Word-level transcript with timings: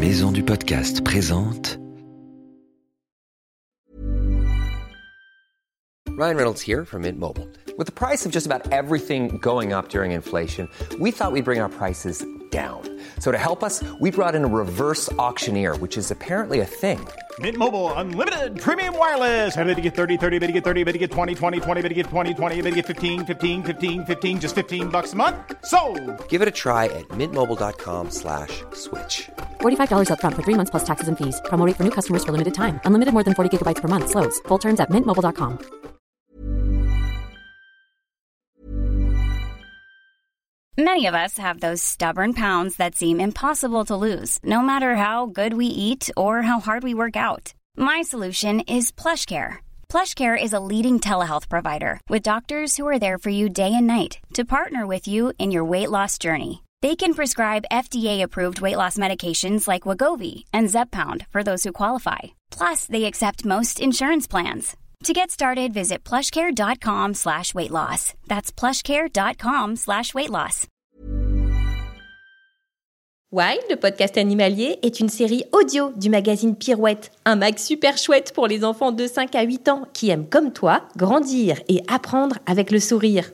Maison 0.00 0.30
du 0.30 0.42
Podcast 0.42 1.02
présente 1.02 1.78
Ryan 6.16 6.36
Reynolds 6.36 6.60
here 6.60 6.84
from 6.84 7.02
Mint 7.02 7.18
Mobile. 7.18 7.48
With 7.76 7.86
the 7.86 7.92
price 7.92 8.26
of 8.26 8.32
just 8.32 8.46
about 8.46 8.72
everything 8.72 9.38
going 9.38 9.72
up 9.72 9.88
during 9.88 10.12
inflation, 10.12 10.68
we 10.98 11.10
thought 11.10 11.32
we'd 11.32 11.44
bring 11.44 11.60
our 11.60 11.68
prices 11.68 12.24
down. 12.50 12.82
So 13.20 13.30
to 13.30 13.38
help 13.38 13.62
us, 13.62 13.82
we 14.00 14.10
brought 14.10 14.34
in 14.34 14.44
a 14.44 14.48
reverse 14.48 15.10
auctioneer, 15.14 15.76
which 15.76 15.96
is 15.96 16.10
apparently 16.10 16.60
a 16.60 16.64
thing. 16.66 16.98
Mint 17.38 17.56
Mobile 17.56 17.92
unlimited 17.94 18.60
premium 18.60 18.96
wireless. 18.98 19.56
Ready 19.56 19.74
to 19.74 19.80
get 19.80 19.94
30, 19.94 20.16
30, 20.16 20.38
bit 20.38 20.46
to 20.48 20.52
get 20.52 20.64
30, 20.64 20.84
bit 20.84 20.92
to 20.92 20.98
get 20.98 21.10
20, 21.12 21.34
20, 21.34 21.60
20, 21.60 21.82
bit 21.82 21.88
to 21.88 21.94
get 21.94 22.06
20, 22.06 22.34
20, 22.34 22.62
bit 22.62 22.70
to 22.70 22.76
get 22.76 22.86
15, 22.86 23.26
15, 23.26 23.62
15, 23.62 24.06
15 24.06 24.40
just 24.40 24.54
15 24.54 24.88
bucks 24.88 25.12
a 25.12 25.16
month. 25.16 25.36
So, 25.64 25.78
Give 26.28 26.42
it 26.42 26.48
a 26.48 26.52
try 26.52 26.86
at 26.86 27.06
mintmobile.com 27.08 28.10
slash 28.10 28.64
switch. 28.72 29.28
$45 29.60 30.08
upfront 30.10 30.34
for 30.34 30.42
three 30.42 30.54
months 30.54 30.72
plus 30.72 30.84
taxes 30.84 31.06
and 31.06 31.16
fees. 31.16 31.40
Promo 31.44 31.64
rate 31.64 31.76
for 31.76 31.84
new 31.84 31.94
customers 31.98 32.24
for 32.24 32.32
limited 32.32 32.54
time. 32.54 32.80
Unlimited 32.84 33.14
more 33.14 33.24
than 33.24 33.34
40 33.34 33.56
gigabytes 33.56 33.80
per 33.80 33.88
month. 33.88 34.10
Slows. 34.10 34.40
Full 34.48 34.58
terms 34.58 34.80
at 34.80 34.90
mintmobile.com. 34.90 35.78
Many 40.78 41.06
of 41.06 41.14
us 41.16 41.38
have 41.38 41.58
those 41.58 41.82
stubborn 41.82 42.34
pounds 42.34 42.76
that 42.76 42.94
seem 42.94 43.20
impossible 43.20 43.84
to 43.86 43.96
lose, 43.96 44.38
no 44.44 44.62
matter 44.62 44.94
how 44.94 45.26
good 45.26 45.54
we 45.54 45.66
eat 45.66 46.08
or 46.16 46.42
how 46.42 46.60
hard 46.60 46.84
we 46.84 46.94
work 46.94 47.16
out. 47.16 47.52
My 47.76 48.02
solution 48.02 48.60
is 48.60 48.92
PlushCare. 48.92 49.56
PlushCare 49.88 50.40
is 50.40 50.52
a 50.52 50.60
leading 50.60 51.00
telehealth 51.00 51.48
provider 51.48 52.00
with 52.08 52.22
doctors 52.22 52.76
who 52.76 52.86
are 52.86 53.00
there 53.00 53.18
for 53.18 53.30
you 53.30 53.48
day 53.48 53.74
and 53.74 53.88
night 53.88 54.20
to 54.34 54.44
partner 54.44 54.86
with 54.86 55.08
you 55.08 55.32
in 55.36 55.50
your 55.50 55.64
weight 55.64 55.90
loss 55.90 56.16
journey. 56.16 56.62
They 56.80 56.94
can 56.94 57.14
prescribe 57.14 57.64
FDA-approved 57.72 58.60
weight 58.60 58.76
loss 58.76 58.96
medications 58.96 59.66
like 59.66 59.82
Wagovi 59.82 60.44
and 60.52 60.68
Zepbound 60.68 61.26
for 61.30 61.42
those 61.42 61.64
who 61.64 61.72
qualify. 61.72 62.38
Plus, 62.50 62.86
they 62.86 63.04
accept 63.04 63.44
most 63.44 63.80
insurance 63.80 64.28
plans. 64.28 64.76
To 65.04 65.12
get 65.12 65.30
started, 65.30 65.72
visit 65.72 66.04
plushcare.com 66.04 67.14
slash 67.14 67.52
weight 67.54 67.70
loss. 67.72 68.14
That's 68.28 68.52
plushcare.com 68.52 69.76
slash 69.76 70.14
weight 70.14 70.30
loss. 70.30 70.66
Wild, 73.30 73.60
le 73.68 73.76
podcast 73.76 74.16
animalier, 74.16 74.78
est 74.82 75.00
une 75.00 75.10
série 75.10 75.44
audio 75.52 75.92
du 75.96 76.08
magazine 76.08 76.56
Pirouette, 76.56 77.10
un 77.26 77.36
mag 77.36 77.58
super 77.58 77.98
chouette 77.98 78.32
pour 78.32 78.46
les 78.46 78.64
enfants 78.64 78.90
de 78.90 79.06
5 79.06 79.34
à 79.34 79.42
8 79.42 79.68
ans 79.68 79.82
qui 79.92 80.08
aiment 80.10 80.26
comme 80.26 80.52
toi 80.52 80.82
grandir 80.96 81.60
et 81.68 81.82
apprendre 81.88 82.36
avec 82.46 82.70
le 82.70 82.80
sourire. 82.80 83.30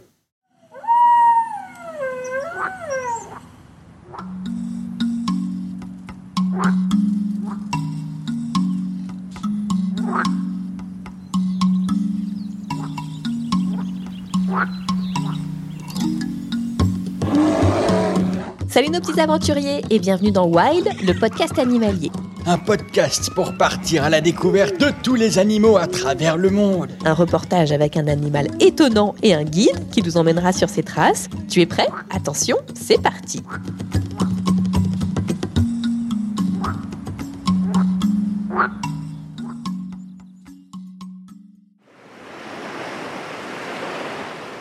Salut 18.74 18.90
nos 18.90 18.98
petits 18.98 19.20
aventuriers 19.20 19.84
et 19.88 20.00
bienvenue 20.00 20.32
dans 20.32 20.48
Wild, 20.48 20.88
le 21.06 21.12
podcast 21.12 21.56
animalier. 21.60 22.10
Un 22.46 22.58
podcast 22.58 23.30
pour 23.34 23.54
partir 23.56 24.04
à 24.04 24.10
la 24.10 24.20
découverte 24.20 24.78
de 24.78 24.90
tous 25.02 25.14
les 25.14 25.38
animaux 25.38 25.78
à 25.78 25.86
travers 25.86 26.36
le 26.36 26.50
monde. 26.50 26.90
Un 27.06 27.14
reportage 27.14 27.72
avec 27.72 27.96
un 27.96 28.06
animal 28.06 28.48
étonnant 28.60 29.14
et 29.22 29.32
un 29.32 29.44
guide 29.44 29.88
qui 29.90 30.02
nous 30.02 30.18
emmènera 30.18 30.52
sur 30.52 30.68
ses 30.68 30.82
traces. 30.82 31.30
Tu 31.48 31.62
es 31.62 31.66
prêt? 31.66 31.88
Attention, 32.10 32.58
c'est 32.74 33.00
parti. 33.00 33.42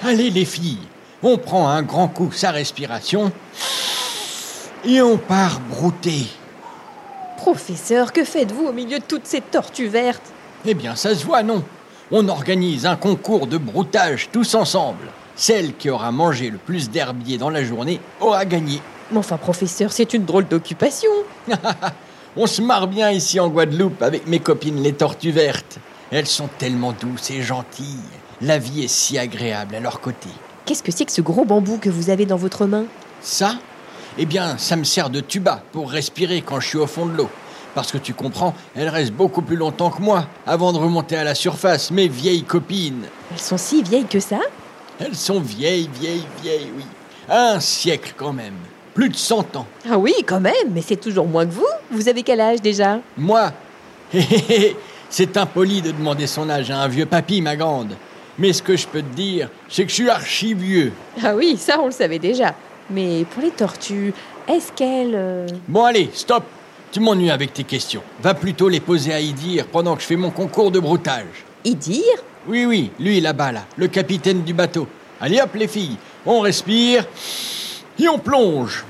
Allez 0.05 0.29
les 0.29 0.45
filles, 0.45 0.77
on 1.21 1.37
prend 1.37 1.67
un 1.67 1.81
grand 1.81 2.07
coup 2.07 2.31
sa 2.31 2.51
respiration 2.51 3.33
et 4.85 5.01
on 5.01 5.17
part 5.17 5.59
brouter. 5.69 6.27
Professeur, 7.43 8.13
que 8.13 8.23
faites-vous 8.23 8.67
au 8.67 8.71
milieu 8.71 8.99
de 8.99 9.03
toutes 9.03 9.25
ces 9.25 9.41
tortues 9.41 9.89
vertes? 9.89 10.31
Eh 10.65 10.73
bien 10.73 10.95
ça 10.95 11.13
se 11.13 11.25
voit 11.25 11.43
non 11.43 11.61
On 12.09 12.29
organise 12.29 12.85
un 12.85 12.95
concours 12.95 13.47
de 13.47 13.57
broutage 13.57 14.29
tous 14.31 14.55
ensemble. 14.55 15.09
Celle 15.35 15.75
qui 15.75 15.89
aura 15.89 16.13
mangé 16.13 16.49
le 16.49 16.57
plus 16.57 16.89
d'herbier 16.89 17.37
dans 17.37 17.49
la 17.49 17.65
journée 17.65 17.99
aura 18.21 18.45
gagné. 18.45 18.79
Mais 19.11 19.17
enfin, 19.17 19.35
professeur, 19.35 19.91
c'est 19.91 20.13
une 20.13 20.23
drôle 20.23 20.47
d'occupation. 20.47 21.09
On 22.37 22.47
se 22.47 22.61
marre 22.61 22.87
bien 22.87 23.11
ici 23.11 23.41
en 23.41 23.49
Guadeloupe 23.49 24.01
avec 24.01 24.25
mes 24.25 24.39
copines 24.39 24.81
les 24.81 24.93
tortues 24.93 25.31
vertes. 25.31 25.79
Elles 26.11 26.27
sont 26.27 26.47
tellement 26.57 26.93
douces 26.93 27.29
et 27.29 27.41
gentilles. 27.41 27.99
La 28.39 28.57
vie 28.57 28.85
est 28.85 28.87
si 28.87 29.17
agréable 29.17 29.75
à 29.75 29.81
leur 29.81 29.99
côté. 29.99 30.29
Qu'est-ce 30.65 30.81
que 30.81 30.93
c'est 30.93 31.03
que 31.03 31.11
ce 31.11 31.19
gros 31.19 31.43
bambou 31.43 31.77
que 31.77 31.89
vous 31.89 32.09
avez 32.09 32.25
dans 32.25 32.37
votre 32.37 32.67
main? 32.67 32.85
Ça, 33.19 33.55
eh 34.17 34.25
bien, 34.25 34.57
ça 34.57 34.75
me 34.75 34.83
sert 34.83 35.09
de 35.09 35.19
tuba 35.19 35.63
pour 35.71 35.89
respirer 35.91 36.41
quand 36.41 36.59
je 36.59 36.67
suis 36.67 36.77
au 36.77 36.87
fond 36.87 37.05
de 37.05 37.15
l'eau. 37.15 37.29
Parce 37.75 37.91
que 37.91 37.97
tu 37.97 38.13
comprends, 38.13 38.53
elles 38.75 38.89
restent 38.89 39.13
beaucoup 39.13 39.41
plus 39.41 39.55
longtemps 39.55 39.89
que 39.89 40.01
moi 40.01 40.27
avant 40.45 40.73
de 40.73 40.77
remonter 40.77 41.15
à 41.15 41.23
la 41.23 41.33
surface, 41.33 41.89
mes 41.89 42.07
vieilles 42.07 42.43
copines. 42.43 43.05
Elles 43.31 43.39
sont 43.39 43.57
si 43.57 43.81
vieilles 43.81 44.05
que 44.05 44.19
ça? 44.19 44.39
Elles 44.99 45.15
sont 45.15 45.39
vieilles, 45.39 45.89
vieilles, 45.99 46.25
vieilles, 46.43 46.69
oui. 46.77 46.83
Un 47.29 47.59
siècle 47.59 48.13
quand 48.15 48.33
même. 48.33 48.53
Plus 48.93 49.09
de 49.09 49.15
100 49.15 49.55
ans. 49.55 49.65
Ah 49.89 49.97
oui, 49.97 50.13
quand 50.27 50.39
même, 50.39 50.53
mais 50.71 50.83
c'est 50.85 50.97
toujours 50.97 51.25
moins 51.25 51.47
que 51.47 51.53
vous. 51.53 51.65
Vous 51.89 52.07
avez 52.07 52.21
quel 52.21 52.39
âge 52.41 52.61
déjà? 52.61 52.99
Moi? 53.17 53.51
C'est 55.09 55.37
impoli 55.37 55.83
de 55.83 55.91
demander 55.91 56.25
son 56.25 56.49
âge 56.49 56.71
à 56.71 56.79
un 56.79 56.87
vieux 56.87 57.05
papy, 57.05 57.39
ma 57.41 57.55
grande. 57.55 57.95
Mais 58.39 58.51
ce 58.51 58.63
que 58.63 58.75
je 58.75 58.87
peux 58.87 59.03
te 59.03 59.15
dire, 59.15 59.47
c'est 59.69 59.83
que 59.83 59.89
je 59.89 59.95
suis 59.95 60.09
archi 60.09 60.55
vieux. 60.55 60.91
Ah 61.23 61.35
oui, 61.35 61.55
ça 61.55 61.79
on 61.79 61.85
le 61.85 61.91
savait 61.91 62.17
déjà. 62.17 62.55
Mais 62.89 63.25
pour 63.31 63.41
les 63.43 63.51
tortues, 63.51 64.13
est-ce 64.47 64.71
qu'elles... 64.71 65.13
euh, 65.15 65.47
Bon 65.67 65.83
allez, 65.85 66.09
stop 66.13 66.43
Tu 66.91 66.99
m'ennuies 66.99 67.31
avec 67.31 67.53
tes 67.53 67.63
questions. 67.63 68.03
Va 68.21 68.33
plutôt 68.33 68.69
les 68.69 68.79
poser 68.79 69.13
à 69.13 69.19
Idir 69.19 69.65
pendant 69.67 69.95
que 69.95 70.01
je 70.01 70.07
fais 70.07 70.15
mon 70.15 70.29
concours 70.31 70.71
de 70.71 70.79
broutage. 70.79 71.45
y 71.63 71.75
dire 71.75 72.03
Oui, 72.47 72.65
oui, 72.65 72.91
lui 72.99 73.21
là-bas, 73.21 73.51
là, 73.51 73.65
le 73.77 73.87
capitaine 73.87 74.43
du 74.43 74.53
bateau. 74.53 74.87
Allez 75.21 75.39
hop 75.41 75.55
les 75.55 75.67
filles, 75.67 75.97
on 76.25 76.41
respire 76.41 77.05
et 77.97 78.07
on 78.09 78.19
plonge. 78.19 78.83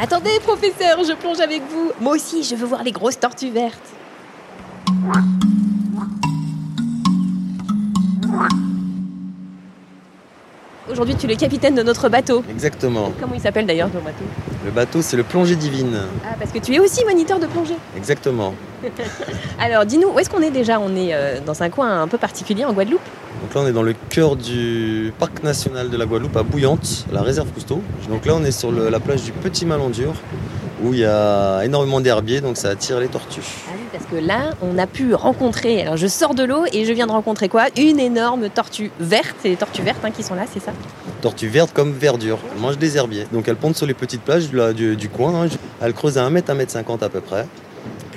Attendez, 0.00 0.38
professeur, 0.40 1.02
je 1.02 1.12
plonge 1.14 1.40
avec 1.40 1.62
vous. 1.68 1.90
Moi 2.00 2.14
aussi, 2.14 2.44
je 2.44 2.54
veux 2.54 2.66
voir 2.66 2.84
les 2.84 2.92
grosses 2.92 3.18
tortues 3.18 3.50
vertes. 3.50 3.82
Aujourd'hui, 10.90 11.14
tu 11.16 11.26
es 11.26 11.28
le 11.28 11.36
capitaine 11.36 11.74
de 11.74 11.82
notre 11.82 12.08
bateau. 12.08 12.42
Exactement. 12.50 13.12
Comment 13.20 13.34
il 13.34 13.40
s'appelle 13.40 13.66
d'ailleurs 13.66 13.90
ton 13.90 13.98
bateau 14.00 14.24
Le 14.64 14.70
bateau, 14.70 15.02
c'est 15.02 15.16
le 15.16 15.22
plongée 15.22 15.54
divine. 15.56 15.98
Ah, 16.24 16.34
parce 16.38 16.50
que 16.50 16.58
tu 16.58 16.74
es 16.74 16.78
aussi 16.78 17.04
moniteur 17.04 17.38
de 17.38 17.46
plongée. 17.46 17.76
Exactement. 17.96 18.54
Alors, 19.60 19.84
dis-nous, 19.84 20.08
où 20.08 20.18
est-ce 20.18 20.30
qu'on 20.30 20.40
est 20.42 20.50
déjà? 20.50 20.80
On 20.80 20.94
est 20.96 21.12
euh, 21.12 21.40
dans 21.44 21.62
un 21.62 21.68
coin 21.70 22.02
un 22.02 22.08
peu 22.08 22.16
particulier 22.18 22.64
en 22.64 22.72
Guadeloupe? 22.72 23.00
Donc 23.42 23.54
là, 23.54 23.60
on 23.62 23.66
est 23.68 23.72
dans 23.72 23.82
le 23.82 23.94
cœur 24.08 24.34
du 24.36 25.12
parc 25.18 25.42
national 25.44 25.90
de 25.90 25.96
la 25.96 26.06
Guadeloupe, 26.06 26.36
à 26.36 26.42
Bouillante, 26.42 27.06
la 27.12 27.22
réserve 27.22 27.48
Cousteau. 27.52 27.82
Donc 28.08 28.24
là, 28.26 28.32
on 28.36 28.44
est 28.44 28.50
sur 28.50 28.72
le- 28.72 28.88
la 28.88 28.98
plage 28.98 29.22
du 29.24 29.32
Petit 29.32 29.66
Malandur, 29.66 30.14
où 30.82 30.92
il 30.94 31.00
y 31.00 31.04
a 31.04 31.62
énormément 31.64 32.00
d'herbiers, 32.00 32.40
donc 32.40 32.56
ça 32.56 32.70
attire 32.70 32.98
les 32.98 33.08
tortues. 33.08 33.42
Ah 33.68 33.72
parce 33.92 34.04
que 34.04 34.16
là, 34.16 34.50
on 34.62 34.78
a 34.78 34.86
pu 34.86 35.14
rencontrer. 35.14 35.82
Alors, 35.82 35.96
je 35.96 36.06
sors 36.06 36.34
de 36.34 36.44
l'eau 36.44 36.64
et 36.72 36.84
je 36.84 36.92
viens 36.92 37.06
de 37.06 37.12
rencontrer 37.12 37.48
quoi? 37.48 37.66
Une 37.76 37.98
énorme 38.00 38.48
tortue 38.50 38.90
verte. 39.00 39.36
C'est 39.42 39.48
les 39.48 39.56
tortues 39.56 39.82
vertes 39.82 40.04
hein, 40.04 40.10
qui 40.10 40.22
sont 40.22 40.34
là, 40.34 40.44
c'est 40.52 40.60
ça? 40.60 40.72
Tortues 41.20 41.48
vertes 41.48 41.72
comme 41.72 41.92
verdure, 41.92 42.38
elles 42.54 42.60
mangent 42.60 42.78
des 42.78 42.96
herbiers. 42.96 43.26
Donc 43.32 43.48
elles 43.48 43.56
pondent 43.56 43.76
sur 43.76 43.86
les 43.86 43.94
petites 43.94 44.22
plages 44.22 44.48
du, 44.50 45.08
coin. 45.08 45.44
hein. 45.44 45.48
Elles 45.80 45.92
creusent 45.92 46.18
à 46.18 46.24
1 46.24 46.30
mètre, 46.30 46.50
1 46.50 46.54
mètre 46.54 46.72
50 46.72 47.02
à 47.02 47.08
peu 47.08 47.20
près. 47.20 47.46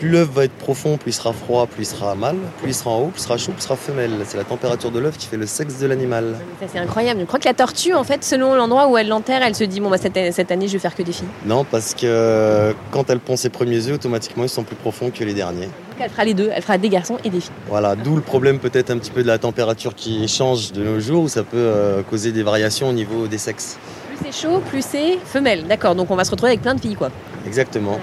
Plus 0.01 0.09
l'œuf 0.09 0.29
va 0.33 0.45
être 0.45 0.53
profond, 0.53 0.97
plus 0.97 1.11
il 1.11 1.13
sera 1.13 1.31
froid, 1.31 1.67
plus 1.67 1.83
il 1.83 1.85
sera 1.85 2.15
mâle. 2.15 2.37
Plus 2.59 2.71
il 2.71 2.73
sera 2.73 2.89
en 2.89 3.01
haut, 3.01 3.07
plus 3.09 3.21
il 3.21 3.23
sera 3.23 3.37
chaud, 3.37 3.51
plus 3.51 3.61
il 3.61 3.63
sera 3.65 3.75
femelle. 3.75 4.13
C'est 4.25 4.37
la 4.37 4.43
température 4.43 4.89
de 4.89 4.97
l'œuf 4.97 5.15
qui 5.15 5.27
fait 5.27 5.37
le 5.37 5.45
sexe 5.45 5.77
de 5.77 5.85
l'animal. 5.85 6.37
C'est 6.73 6.79
incroyable. 6.79 7.19
Je 7.19 7.25
crois 7.27 7.37
que 7.37 7.47
la 7.47 7.53
tortue, 7.53 7.93
en 7.93 8.03
fait, 8.03 8.23
selon 8.23 8.55
l'endroit 8.55 8.87
où 8.87 8.97
elle 8.97 9.09
l'enterre, 9.09 9.43
elle 9.43 9.53
se 9.53 9.63
dit 9.63 9.79
Bon, 9.79 9.91
bah, 9.91 9.99
cette, 9.99 10.33
cette 10.33 10.51
année, 10.51 10.67
je 10.67 10.73
vais 10.73 10.79
faire 10.79 10.95
que 10.95 11.03
des 11.03 11.11
filles. 11.11 11.27
Non, 11.45 11.63
parce 11.63 11.93
que 11.93 12.73
quand 12.89 13.11
elle 13.11 13.19
pond 13.19 13.35
ses 13.35 13.49
premiers 13.49 13.85
œufs, 13.89 13.93
automatiquement 13.93 14.41
ils 14.41 14.49
sont 14.49 14.63
plus 14.63 14.75
profonds 14.75 15.11
que 15.11 15.23
les 15.23 15.35
derniers. 15.35 15.67
Donc, 15.67 15.99
elle 15.99 16.09
fera 16.09 16.25
les 16.25 16.33
deux. 16.33 16.49
Elle 16.51 16.63
fera 16.63 16.79
des 16.79 16.89
garçons 16.89 17.17
et 17.23 17.29
des 17.29 17.39
filles. 17.39 17.51
Voilà, 17.67 17.95
d'où 17.95 18.15
le 18.15 18.23
problème 18.23 18.57
peut-être 18.57 18.89
un 18.89 18.97
petit 18.97 19.11
peu 19.11 19.21
de 19.21 19.27
la 19.27 19.37
température 19.37 19.93
qui 19.93 20.27
change 20.27 20.71
de 20.71 20.83
nos 20.83 20.99
jours, 20.99 21.25
où 21.25 21.29
ça 21.29 21.43
peut 21.43 21.57
euh, 21.57 22.01
causer 22.01 22.31
des 22.31 22.41
variations 22.41 22.89
au 22.89 22.93
niveau 22.93 23.27
des 23.27 23.37
sexes. 23.37 23.77
Plus 24.07 24.31
c'est 24.31 24.47
chaud, 24.47 24.63
plus 24.67 24.83
c'est 24.83 25.19
femelle. 25.23 25.67
D'accord. 25.67 25.93
Donc, 25.93 26.09
on 26.09 26.15
va 26.15 26.23
se 26.23 26.31
retrouver 26.31 26.53
avec 26.53 26.63
plein 26.63 26.73
de 26.73 26.81
filles, 26.81 26.95
quoi. 26.95 27.11
Exactement. 27.45 27.97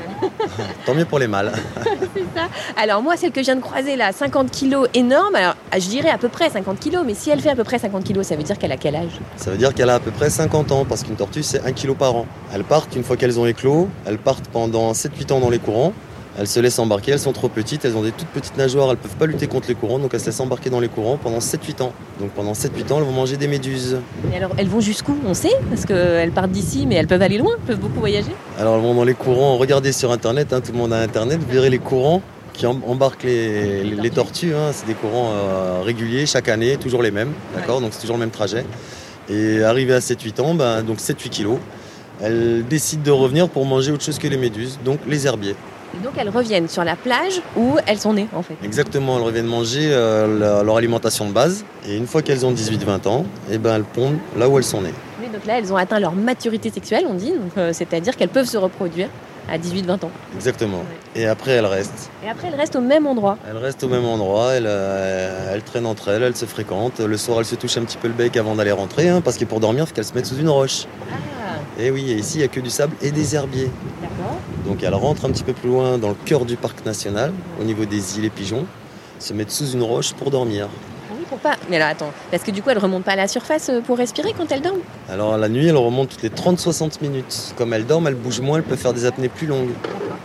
Tant 0.86 0.94
mieux 0.94 1.04
pour 1.04 1.18
les 1.18 1.26
mâles. 1.26 1.52
Alors 2.76 3.02
moi, 3.02 3.16
celle 3.16 3.32
que 3.32 3.40
je 3.40 3.46
viens 3.46 3.56
de 3.56 3.60
croiser 3.60 3.96
là, 3.96 4.12
50 4.12 4.50
kilos, 4.50 4.88
énorme. 4.94 5.34
Alors 5.34 5.54
je 5.72 5.88
dirais 5.88 6.10
à 6.10 6.18
peu 6.18 6.28
près 6.28 6.50
50 6.50 6.78
kilos, 6.80 7.02
mais 7.06 7.14
si 7.14 7.30
elle 7.30 7.40
fait 7.40 7.50
à 7.50 7.56
peu 7.56 7.64
près 7.64 7.78
50 7.78 8.04
kilos, 8.04 8.26
ça 8.26 8.36
veut 8.36 8.42
dire 8.42 8.58
qu'elle 8.58 8.72
a 8.72 8.76
quel 8.76 8.96
âge? 8.96 9.20
Ça 9.36 9.50
veut 9.50 9.58
dire 9.58 9.74
qu'elle 9.74 9.90
a 9.90 9.96
à 9.96 10.00
peu 10.00 10.10
près 10.10 10.30
50 10.30 10.72
ans, 10.72 10.84
parce 10.84 11.02
qu'une 11.02 11.16
tortue, 11.16 11.42
c'est 11.42 11.64
1 11.64 11.72
kg 11.72 11.94
par 11.94 12.14
an. 12.14 12.26
Elles 12.52 12.64
partent, 12.64 12.94
une 12.96 13.04
fois 13.04 13.16
qu'elles 13.16 13.38
ont 13.38 13.46
éclos, 13.46 13.88
elles 14.06 14.18
partent 14.18 14.48
pendant 14.48 14.92
7-8 14.92 15.32
ans 15.32 15.40
dans 15.40 15.50
les 15.50 15.58
courants. 15.58 15.92
Elles 16.40 16.46
se 16.46 16.60
laissent 16.60 16.78
embarquer, 16.78 17.10
elles 17.12 17.18
sont 17.18 17.32
trop 17.32 17.48
petites, 17.48 17.84
elles 17.84 17.96
ont 17.96 18.02
des 18.02 18.12
toutes 18.12 18.28
petites 18.28 18.56
nageoires, 18.56 18.90
elles 18.92 18.96
peuvent 18.96 19.16
pas 19.16 19.26
lutter 19.26 19.48
contre 19.48 19.66
les 19.68 19.74
courants, 19.74 19.98
donc 19.98 20.14
elles 20.14 20.20
se 20.20 20.26
laissent 20.26 20.38
embarquer 20.38 20.70
dans 20.70 20.78
les 20.78 20.86
courants 20.88 21.16
pendant 21.16 21.38
7-8 21.40 21.82
ans. 21.82 21.92
Donc 22.20 22.30
pendant 22.30 22.52
7-8 22.52 22.92
ans, 22.92 22.98
elles 22.98 23.04
vont 23.04 23.10
manger 23.12 23.36
des 23.36 23.48
méduses. 23.48 23.98
Et 24.32 24.36
alors 24.36 24.52
elles 24.56 24.68
vont 24.68 24.80
jusqu'où 24.80 25.16
On 25.26 25.34
sait, 25.34 25.52
parce 25.68 25.84
qu'elles 25.84 26.30
partent 26.30 26.52
d'ici, 26.52 26.86
mais 26.86 26.94
elles 26.94 27.08
peuvent 27.08 27.22
aller 27.22 27.38
loin, 27.38 27.54
elles 27.58 27.64
peuvent 27.66 27.80
beaucoup 27.80 27.98
voyager. 27.98 28.30
Alors 28.56 28.76
elles 28.76 28.82
vont 28.82 28.94
dans 28.94 29.02
les 29.04 29.14
courants, 29.14 29.56
regardez 29.58 29.90
sur 29.90 30.12
internet, 30.12 30.52
hein, 30.52 30.60
tout 30.60 30.70
le 30.70 30.78
monde 30.78 30.92
a 30.92 31.00
internet, 31.00 31.40
vous 31.40 31.52
verrez 31.52 31.70
les 31.70 31.80
courants 31.80 32.22
qui 32.52 32.66
em- 32.66 32.82
embarquent 32.86 33.24
les, 33.24 33.82
les- 33.82 33.96
les 33.96 34.10
tortues. 34.10 34.54
hein. 34.54 34.70
c'est 34.72 34.86
des 34.86 34.94
courants 34.94 35.32
euh, 35.32 35.80
réguliers 35.84 36.24
chaque 36.26 36.48
année, 36.48 36.76
toujours 36.76 37.02
les 37.02 37.10
mêmes, 37.10 37.32
d'accord 37.56 37.80
Donc 37.80 37.90
c'est 37.94 38.00
toujours 38.00 38.16
le 38.16 38.20
même 38.20 38.30
trajet. 38.30 38.64
Et 39.28 39.64
arrivé 39.64 39.92
à 39.92 39.98
7-8 39.98 40.40
ans, 40.40 40.54
ben, 40.54 40.82
donc 40.84 40.98
7-8 41.00 41.28
kilos, 41.30 41.58
elles 42.22 42.64
décident 42.64 43.02
de 43.02 43.10
revenir 43.10 43.48
pour 43.48 43.64
manger 43.66 43.90
autre 43.90 44.04
chose 44.04 44.18
que 44.18 44.28
les 44.28 44.36
méduses, 44.38 44.78
donc 44.84 45.00
les 45.08 45.26
herbiers. 45.26 45.56
Et 45.96 46.04
donc 46.04 46.12
elles 46.18 46.28
reviennent 46.28 46.68
sur 46.68 46.84
la 46.84 46.96
plage 46.96 47.40
où 47.56 47.76
elles 47.86 47.98
sont 47.98 48.12
nées 48.12 48.28
en 48.34 48.42
fait. 48.42 48.54
Exactement, 48.62 49.16
elles 49.16 49.24
reviennent 49.24 49.46
manger 49.46 49.88
euh, 49.90 50.38
leur, 50.38 50.64
leur 50.64 50.76
alimentation 50.76 51.26
de 51.26 51.32
base. 51.32 51.64
Et 51.88 51.96
une 51.96 52.06
fois 52.06 52.22
qu'elles 52.22 52.44
ont 52.44 52.52
18-20 52.52 53.08
ans, 53.08 53.24
eh 53.50 53.58
ben, 53.58 53.76
elles 53.76 53.84
pondent 53.84 54.18
là 54.36 54.48
où 54.48 54.58
elles 54.58 54.64
sont 54.64 54.82
nées. 54.82 54.94
Oui, 55.20 55.28
donc 55.32 55.44
là 55.46 55.58
elles 55.58 55.72
ont 55.72 55.76
atteint 55.76 55.98
leur 55.98 56.12
maturité 56.12 56.70
sexuelle, 56.70 57.04
on 57.08 57.14
dit, 57.14 57.32
euh, 57.56 57.72
c'est-à-dire 57.72 58.16
qu'elles 58.16 58.28
peuvent 58.28 58.46
se 58.48 58.58
reproduire 58.58 59.08
à 59.50 59.56
18-20 59.56 60.04
ans. 60.04 60.10
Exactement. 60.36 60.82
Et 61.16 61.26
après, 61.26 61.52
elles 61.52 61.64
restent. 61.64 62.10
Et 62.22 62.28
après 62.28 62.48
elles 62.48 62.54
restent 62.54 62.76
au 62.76 62.82
même 62.82 63.06
endroit. 63.06 63.38
Elles 63.48 63.56
restent 63.56 63.82
au 63.82 63.88
même 63.88 64.04
endroit, 64.04 64.52
elles, 64.52 64.66
euh, 64.68 65.54
elles 65.54 65.62
traînent 65.62 65.86
entre 65.86 66.10
elles, 66.10 66.22
elles 66.22 66.36
se 66.36 66.44
fréquentent. 66.44 67.00
Le 67.00 67.16
soir, 67.16 67.38
elles 67.38 67.46
se 67.46 67.54
touchent 67.54 67.78
un 67.78 67.84
petit 67.84 67.96
peu 67.96 68.08
le 68.08 68.14
bec 68.14 68.36
avant 68.36 68.54
d'aller 68.54 68.72
rentrer, 68.72 69.08
hein, 69.08 69.22
parce 69.22 69.38
que 69.38 69.46
pour 69.46 69.58
dormir, 69.58 69.84
il 69.84 69.86
faut 69.86 69.94
qu'elles 69.94 70.04
se 70.04 70.12
mettent 70.12 70.26
sous 70.26 70.36
une 70.38 70.50
roche. 70.50 70.84
Ah, 71.10 71.14
Et 71.80 71.90
oui, 71.90 72.10
et 72.12 72.16
ici, 72.16 72.34
il 72.36 72.38
n'y 72.40 72.44
a 72.44 72.48
que 72.48 72.60
du 72.60 72.68
sable 72.68 72.94
et 73.00 73.10
des 73.10 73.34
herbiers. 73.34 73.70
Donc 74.68 74.82
elles 74.82 74.94
rentrent 74.94 75.24
un 75.24 75.30
petit 75.30 75.44
peu 75.44 75.54
plus 75.54 75.70
loin 75.70 75.96
dans 75.96 76.10
le 76.10 76.16
cœur 76.26 76.44
du 76.44 76.56
parc 76.56 76.84
national, 76.84 77.32
au 77.58 77.64
niveau 77.64 77.86
des 77.86 78.18
îles 78.18 78.26
et 78.26 78.30
pigeons, 78.30 78.66
se 79.18 79.32
mettent 79.32 79.50
sous 79.50 79.70
une 79.70 79.82
roche 79.82 80.12
pour 80.12 80.30
dormir. 80.30 80.68
Pour 81.28 81.38
pas. 81.38 81.56
Mais 81.68 81.76
alors 81.76 81.88
attends, 81.88 82.12
parce 82.30 82.42
que 82.42 82.50
du 82.50 82.62
coup 82.62 82.70
elles 82.70 82.78
remontent 82.78 83.02
pas 83.04 83.12
à 83.12 83.16
la 83.16 83.28
surface 83.28 83.68
euh, 83.68 83.80
pour 83.80 83.98
respirer 83.98 84.32
quand 84.36 84.50
elles 84.50 84.62
dorment 84.62 84.80
Alors 85.10 85.36
la 85.36 85.48
nuit, 85.48 85.66
elles 85.66 85.76
remontent 85.76 86.10
toutes 86.12 86.22
les 86.22 86.30
30-60 86.30 87.02
minutes. 87.02 87.54
Comme 87.56 87.72
elles 87.74 87.86
dorment, 87.86 88.06
elles 88.08 88.14
bougent 88.14 88.40
moins, 88.40 88.58
elles 88.58 88.64
peuvent 88.64 88.78
faire 88.78 88.94
des 88.94 89.04
apnées 89.04 89.28
plus 89.28 89.46
longues. 89.46 89.70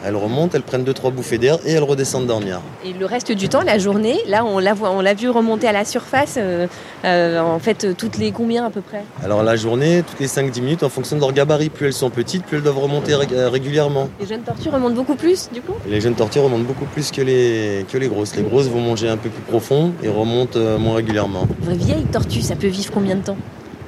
Elles 0.06 0.16
remontent, 0.18 0.52
elles 0.56 0.64
prennent 0.64 0.84
2-3 0.84 1.12
bouffées 1.12 1.38
d'air 1.38 1.60
et 1.66 1.72
elles 1.72 1.84
redescendent 1.84 2.26
dormir. 2.28 2.60
Et 2.86 2.92
le 2.92 3.06
reste 3.06 3.32
du 3.32 3.48
temps, 3.48 3.62
la 3.62 3.78
journée, 3.78 4.18
là 4.28 4.44
on 4.44 4.60
l'a 4.60 4.74
voit- 4.74 4.92
on 4.92 5.00
l'a 5.00 5.14
vu 5.14 5.30
remonter 5.30 5.66
à 5.68 5.72
la 5.72 5.86
surface, 5.86 6.36
euh, 6.38 6.68
euh, 7.06 7.40
en 7.40 7.60
fait 7.60 7.96
toutes 7.96 8.18
les 8.18 8.34
combien 8.34 8.66
à 8.66 8.70
peu 8.70 8.82
près? 8.82 9.04
Alors 9.24 9.44
la 9.44 9.56
journée, 9.56 10.04
toutes 10.06 10.20
les 10.20 10.28
5-10 10.28 10.60
minutes, 10.62 10.84
en 10.84 10.90
fonction 10.90 11.16
de 11.16 11.22
leur 11.22 11.32
gabarit, 11.32 11.70
plus 11.70 11.86
elles 11.86 11.94
sont 11.94 12.10
petites, 12.10 12.44
plus 12.46 12.58
elles 12.58 12.64
doivent 12.64 12.80
remonter 12.80 13.16
ré- 13.16 13.28
régulièrement. 13.48 14.10
Les 14.20 14.26
jeunes 14.28 14.42
tortues 14.42 14.68
remontent 14.70 14.96
beaucoup 14.96 15.16
plus 15.16 15.50
du 15.54 15.62
coup? 15.62 15.74
Les 15.88 16.02
jeunes 16.02 16.16
tortues 16.16 16.40
remontent 16.40 16.66
beaucoup 16.66 16.86
plus 16.86 17.10
que 17.10 17.22
les, 17.22 17.86
que 17.90 17.98
les 17.98 18.10
grosses. 18.10 18.36
Les 18.36 18.44
grosses 18.44 18.68
vont 18.68 18.82
manger 18.82 19.08
un 19.08 19.18
peu 19.18 19.30
plus 19.30 19.42
profond 19.44 19.94
et 20.04 20.10
remontent 20.10 20.60
euh, 20.60 20.78
moins 20.94 20.98
régulièrement. 21.01 21.48
Une 21.60 21.66
vraie 21.66 21.75
vieille 21.75 22.06
tortue, 22.06 22.42
ça 22.42 22.56
peut 22.56 22.68
vivre 22.68 22.92
combien 22.94 23.16
de 23.16 23.22
temps 23.24 23.38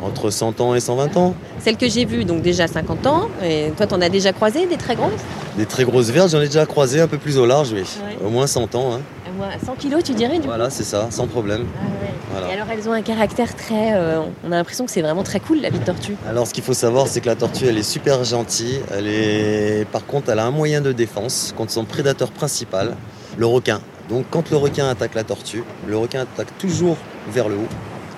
Entre 0.01 0.29
100 0.29 0.59
ans 0.61 0.75
et 0.75 0.79
120 0.79 1.15
ans. 1.17 1.35
Celle 1.59 1.77
que 1.77 1.87
j'ai 1.87 2.05
vue, 2.05 2.25
donc 2.25 2.41
déjà 2.41 2.67
50 2.67 3.07
ans, 3.07 3.29
et 3.43 3.71
toi 3.77 3.87
t'en 3.87 4.01
as 4.01 4.09
déjà 4.09 4.33
croisé 4.33 4.65
des 4.65 4.77
très 4.77 4.95
grosses 4.95 5.11
Des 5.57 5.65
très 5.65 5.83
grosses 5.85 6.09
vertes, 6.09 6.29
j'en 6.29 6.41
ai 6.41 6.47
déjà 6.47 6.65
croisé 6.65 6.99
un 7.01 7.07
peu 7.07 7.17
plus 7.17 7.37
au 7.37 7.45
large, 7.45 7.71
oui. 7.73 7.81
Ouais. 7.81 8.25
Au 8.25 8.29
moins 8.29 8.47
100 8.47 8.75
ans. 8.75 8.93
hein. 8.93 8.99
À 9.27 9.31
moins 9.37 9.49
100 9.65 9.73
kilos 9.75 10.03
tu 10.03 10.13
dirais 10.13 10.39
du 10.39 10.47
Voilà, 10.47 10.69
c'est 10.69 10.83
ça, 10.83 11.07
sans 11.11 11.27
problème. 11.27 11.65
Ah 11.77 11.83
ouais. 12.03 12.11
Voilà. 12.31 12.49
Et 12.49 12.53
alors 12.53 12.67
elles 12.71 12.89
ont 12.89 12.93
un 12.93 13.01
caractère 13.01 13.55
très... 13.55 13.93
euh, 13.93 14.19
on 14.45 14.51
a 14.51 14.55
l'impression 14.55 14.85
que 14.85 14.91
c'est 14.91 15.01
vraiment 15.01 15.23
très 15.23 15.39
cool 15.39 15.59
la 15.61 15.69
vie 15.69 15.79
de 15.79 15.85
tortue. 15.85 16.15
Alors 16.27 16.47
ce 16.47 16.53
qu'il 16.53 16.63
faut 16.63 16.73
savoir, 16.73 17.07
c'est 17.07 17.21
que 17.21 17.27
la 17.27 17.35
tortue, 17.35 17.65
elle 17.67 17.77
est 17.77 17.83
super 17.83 18.23
gentille. 18.23 18.79
Elle 18.91 19.07
est, 19.07 19.85
par 19.91 20.05
contre, 20.05 20.29
elle 20.31 20.39
a 20.39 20.45
un 20.45 20.51
moyen 20.51 20.81
de 20.81 20.91
défense 20.91 21.53
contre 21.55 21.71
son 21.71 21.85
prédateur 21.85 22.31
principal, 22.31 22.95
le 23.37 23.45
requin. 23.45 23.79
Donc 24.09 24.25
quand 24.29 24.49
le 24.51 24.57
requin 24.57 24.87
attaque 24.87 25.15
la 25.15 25.23
tortue, 25.23 25.63
le 25.87 25.97
requin 25.97 26.21
attaque 26.21 26.57
toujours 26.57 26.97
vers 27.31 27.49
le 27.49 27.55
haut. 27.55 27.69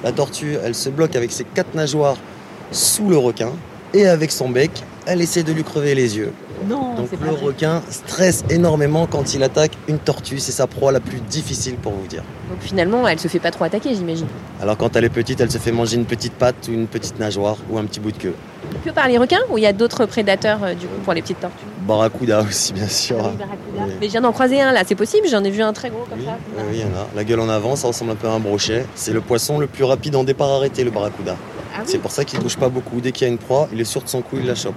La 0.04 0.12
tortue, 0.12 0.58
elle 0.64 0.76
se 0.76 0.90
bloque 0.90 1.16
avec 1.16 1.32
ses 1.32 1.44
quatre 1.44 1.74
nageoires 1.76 2.18
sous 2.72 3.10
le 3.10 3.18
requin 3.18 3.52
et 3.94 4.08
avec 4.08 4.32
son 4.32 4.50
bec, 4.50 4.72
elle 5.06 5.22
essaie 5.22 5.44
de 5.44 5.54
lui 5.54 5.64
crever 5.64 5.96
les 5.96 6.18
yeux. 6.18 6.34
Non, 6.68 6.96
Donc 6.96 7.10
pas 7.10 7.26
le 7.26 7.32
requin 7.34 7.82
stresse 7.90 8.44
énormément 8.50 9.06
quand 9.06 9.34
il 9.34 9.44
attaque 9.44 9.74
une 9.88 10.00
tortue. 10.00 10.40
C'est 10.40 10.52
sa 10.52 10.66
proie 10.68 10.92
la 10.92 11.00
plus 11.00 11.20
difficile 11.20 11.76
pour 11.76 11.92
vous 11.94 12.08
dire. 12.08 12.24
Donc 12.50 12.60
finalement 12.62 13.08
elle 13.08 13.20
se 13.20 13.28
fait 13.28 13.40
pas 13.40 13.52
trop 13.52 13.66
attaquer 13.66 13.94
j'imagine. 13.94 14.28
Alors 14.62 14.78
quand 14.78 14.96
elle 14.96 15.04
est 15.04 15.10
petite, 15.10 15.40
elle 15.42 15.52
se 15.52 15.58
fait 15.58 15.72
manger 15.72 15.96
une 15.98 16.06
petite 16.06 16.34
patte 16.34 16.68
ou 16.68 16.72
une 16.74 16.88
petite 16.88 17.20
nageoire 17.20 17.58
ou 17.70 17.78
un 17.78 17.86
petit 17.86 18.00
bout 18.00 18.12
de 18.12 18.18
queue. 18.18 18.34
Que 18.84 18.90
par 18.90 19.08
les 19.08 19.18
requins 19.18 19.40
ou 19.52 19.58
il 19.58 19.62
y 19.64 19.68
a 19.68 19.74
d'autres 19.74 20.06
prédateurs 20.06 20.64
euh, 20.64 20.74
du 20.74 20.88
coup 20.88 21.00
pour 21.04 21.14
les 21.14 21.22
petites 21.22 21.40
tortues? 21.40 21.56
Barracuda 21.88 22.42
aussi, 22.42 22.74
bien 22.74 22.88
sûr. 22.88 23.18
Ah 23.22 23.30
oui, 23.32 23.38
barracuda. 23.38 23.86
Oui. 23.86 23.92
Mais 24.02 24.06
je 24.08 24.12
viens 24.12 24.22
d'en 24.22 24.32
croiser 24.34 24.60
un 24.62 24.72
là, 24.74 24.82
c'est 24.86 24.96
possible 24.96 25.28
J'en 25.30 25.44
ai 25.44 25.50
vu 25.50 25.62
un 25.62 25.74
très 25.74 25.90
gros 25.90 26.04
comme 26.10 26.20
Oui, 26.20 26.26
ça. 26.26 26.38
oui, 26.58 26.64
oui, 26.72 26.78
il 26.78 26.82
y 26.82 26.84
en 26.84 26.98
a. 27.00 27.08
La 27.16 27.24
gueule 27.24 27.40
en 27.40 27.50
avant, 27.50 27.76
ça 27.76 27.88
ressemble 27.88 28.12
un 28.12 28.16
peu 28.16 28.28
à 28.28 28.32
un 28.32 28.40
brochet. 28.40 28.86
C'est 28.96 29.14
le 29.14 29.22
poisson 29.22 29.60
le 29.60 29.68
plus 29.68 29.84
rapide 29.84 30.16
en 30.16 30.24
départ 30.24 30.50
arrêté, 30.50 30.84
le 30.84 30.92
barracuda. 30.92 31.36
Ah. 31.76 31.82
C'est 31.86 32.00
pour 32.00 32.12
ça 32.12 32.26
qu'il 32.26 32.40
ne 32.40 32.44
bouge 32.44 32.58
pas 32.58 32.70
beaucoup. 32.70 33.00
Dès 33.00 33.12
qu'il 33.12 33.26
y 33.28 33.30
a 33.30 33.32
une 33.32 33.38
proie, 33.38 33.70
il 33.72 33.80
est 33.80 33.86
sûr 33.86 34.02
de 34.02 34.10
son 34.10 34.22
coup, 34.22 34.38
il 34.40 34.46
la 34.48 34.56
chope. 34.56 34.76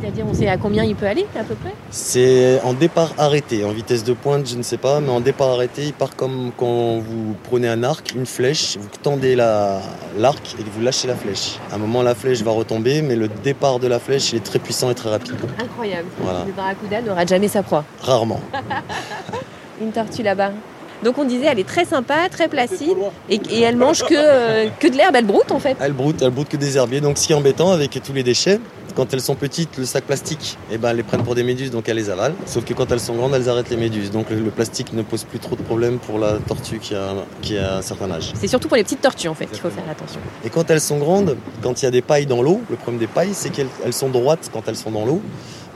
C'est-à-dire 0.00 0.24
on 0.28 0.32
sait 0.34 0.48
à 0.48 0.56
combien 0.56 0.82
il 0.84 0.94
peut 0.96 1.06
aller 1.06 1.26
à 1.38 1.44
peu 1.44 1.54
près 1.54 1.74
C'est 1.90 2.60
en 2.64 2.72
départ 2.72 3.12
arrêté, 3.18 3.64
en 3.64 3.70
vitesse 3.70 4.02
de 4.02 4.12
pointe, 4.14 4.48
je 4.48 4.56
ne 4.56 4.62
sais 4.62 4.78
pas, 4.78 5.00
mais 5.00 5.10
en 5.10 5.20
départ 5.20 5.48
arrêté, 5.50 5.82
il 5.84 5.92
part 5.92 6.16
comme 6.16 6.52
quand 6.56 6.98
vous 6.98 7.34
prenez 7.48 7.68
un 7.68 7.82
arc, 7.82 8.12
une 8.14 8.24
flèche, 8.26 8.78
vous 8.80 8.88
tendez 9.02 9.36
la- 9.36 9.80
l'arc 10.18 10.40
et 10.58 10.62
que 10.62 10.70
vous 10.70 10.80
lâchez 10.82 11.06
la 11.06 11.16
flèche. 11.16 11.58
À 11.70 11.74
un 11.74 11.78
moment, 11.78 12.02
la 12.02 12.14
flèche 12.14 12.40
va 12.42 12.50
retomber, 12.52 13.02
mais 13.02 13.14
le 13.16 13.28
départ 13.28 13.78
de 13.78 13.88
la 13.88 13.98
flèche, 13.98 14.32
il 14.32 14.36
est 14.36 14.44
très 14.44 14.58
puissant 14.58 14.90
et 14.90 14.94
très 14.94 15.10
rapide. 15.10 15.34
Incroyable. 15.62 16.08
Voilà. 16.20 16.44
Le 16.46 16.52
barracuda 16.52 17.02
n'aura 17.02 17.26
jamais 17.26 17.48
sa 17.48 17.62
proie. 17.62 17.84
Rarement. 18.02 18.40
Une 19.82 19.92
tortue 19.92 20.22
là-bas. 20.22 20.52
Donc 21.02 21.16
on 21.16 21.24
disait 21.24 21.46
elle 21.46 21.58
est 21.58 21.66
très 21.66 21.86
sympa, 21.86 22.28
très 22.30 22.46
placide 22.48 22.96
et, 23.30 23.40
et 23.50 23.60
elle 23.62 23.76
mange 23.76 24.02
que, 24.04 24.12
euh, 24.14 24.68
que 24.78 24.86
de 24.86 24.96
l'herbe, 24.98 25.16
elle 25.16 25.24
broute 25.24 25.50
en 25.50 25.58
fait. 25.58 25.74
Elles 25.80 25.94
broutent, 25.94 26.20
elles 26.20 26.28
broutent 26.30 26.50
que 26.50 26.58
des 26.58 26.76
herbiers. 26.76 27.00
Donc, 27.00 27.16
ce 27.16 27.26
qui 27.26 27.32
est 27.32 27.36
embêtant 27.36 27.70
avec 27.72 27.98
tous 28.04 28.12
les 28.12 28.22
déchets, 28.22 28.60
quand 28.94 29.12
elles 29.12 29.20
sont 29.20 29.34
petites, 29.34 29.76
le 29.78 29.84
sac 29.84 30.04
plastique, 30.04 30.58
eh 30.70 30.78
ben, 30.78 30.90
elles 30.90 30.96
les 30.96 31.02
prennent 31.02 31.22
pour 31.22 31.34
des 31.34 31.42
méduses, 31.42 31.70
donc 31.70 31.88
elles 31.88 31.96
les 31.96 32.10
avalent. 32.10 32.34
Sauf 32.46 32.64
que 32.64 32.74
quand 32.74 32.90
elles 32.90 33.00
sont 33.00 33.14
grandes, 33.14 33.34
elles 33.34 33.48
arrêtent 33.48 33.70
les 33.70 33.76
méduses. 33.76 34.10
Donc, 34.10 34.30
le, 34.30 34.50
plastique 34.50 34.92
ne 34.92 35.02
pose 35.02 35.24
plus 35.24 35.38
trop 35.38 35.56
de 35.56 35.62
problèmes 35.62 35.98
pour 35.98 36.18
la 36.18 36.38
tortue 36.38 36.78
qui 36.78 36.94
a, 36.94 37.14
qui 37.40 37.56
a 37.56 37.76
un 37.76 37.82
certain 37.82 38.10
âge. 38.10 38.32
C'est 38.34 38.48
surtout 38.48 38.68
pour 38.68 38.76
les 38.76 38.84
petites 38.84 39.00
tortues 39.00 39.28
en 39.28 39.34
fait 39.34 39.46
qu'il 39.46 39.60
faut 39.60 39.70
faire 39.70 39.88
attention. 39.88 40.20
Et 40.44 40.50
quand 40.50 40.70
elles 40.70 40.80
sont 40.80 40.98
grandes, 40.98 41.36
quand 41.62 41.80
il 41.80 41.84
y 41.84 41.88
a 41.88 41.90
des 41.90 42.02
pailles 42.02 42.26
dans 42.26 42.42
l'eau, 42.42 42.60
le 42.68 42.76
problème 42.76 42.98
des 42.98 43.06
pailles, 43.06 43.30
c'est 43.32 43.50
qu'elles 43.50 43.68
elles 43.84 43.92
sont 43.92 44.08
droites 44.08 44.50
quand 44.52 44.68
elles 44.68 44.76
sont 44.76 44.90
dans 44.90 45.04
l'eau. 45.04 45.22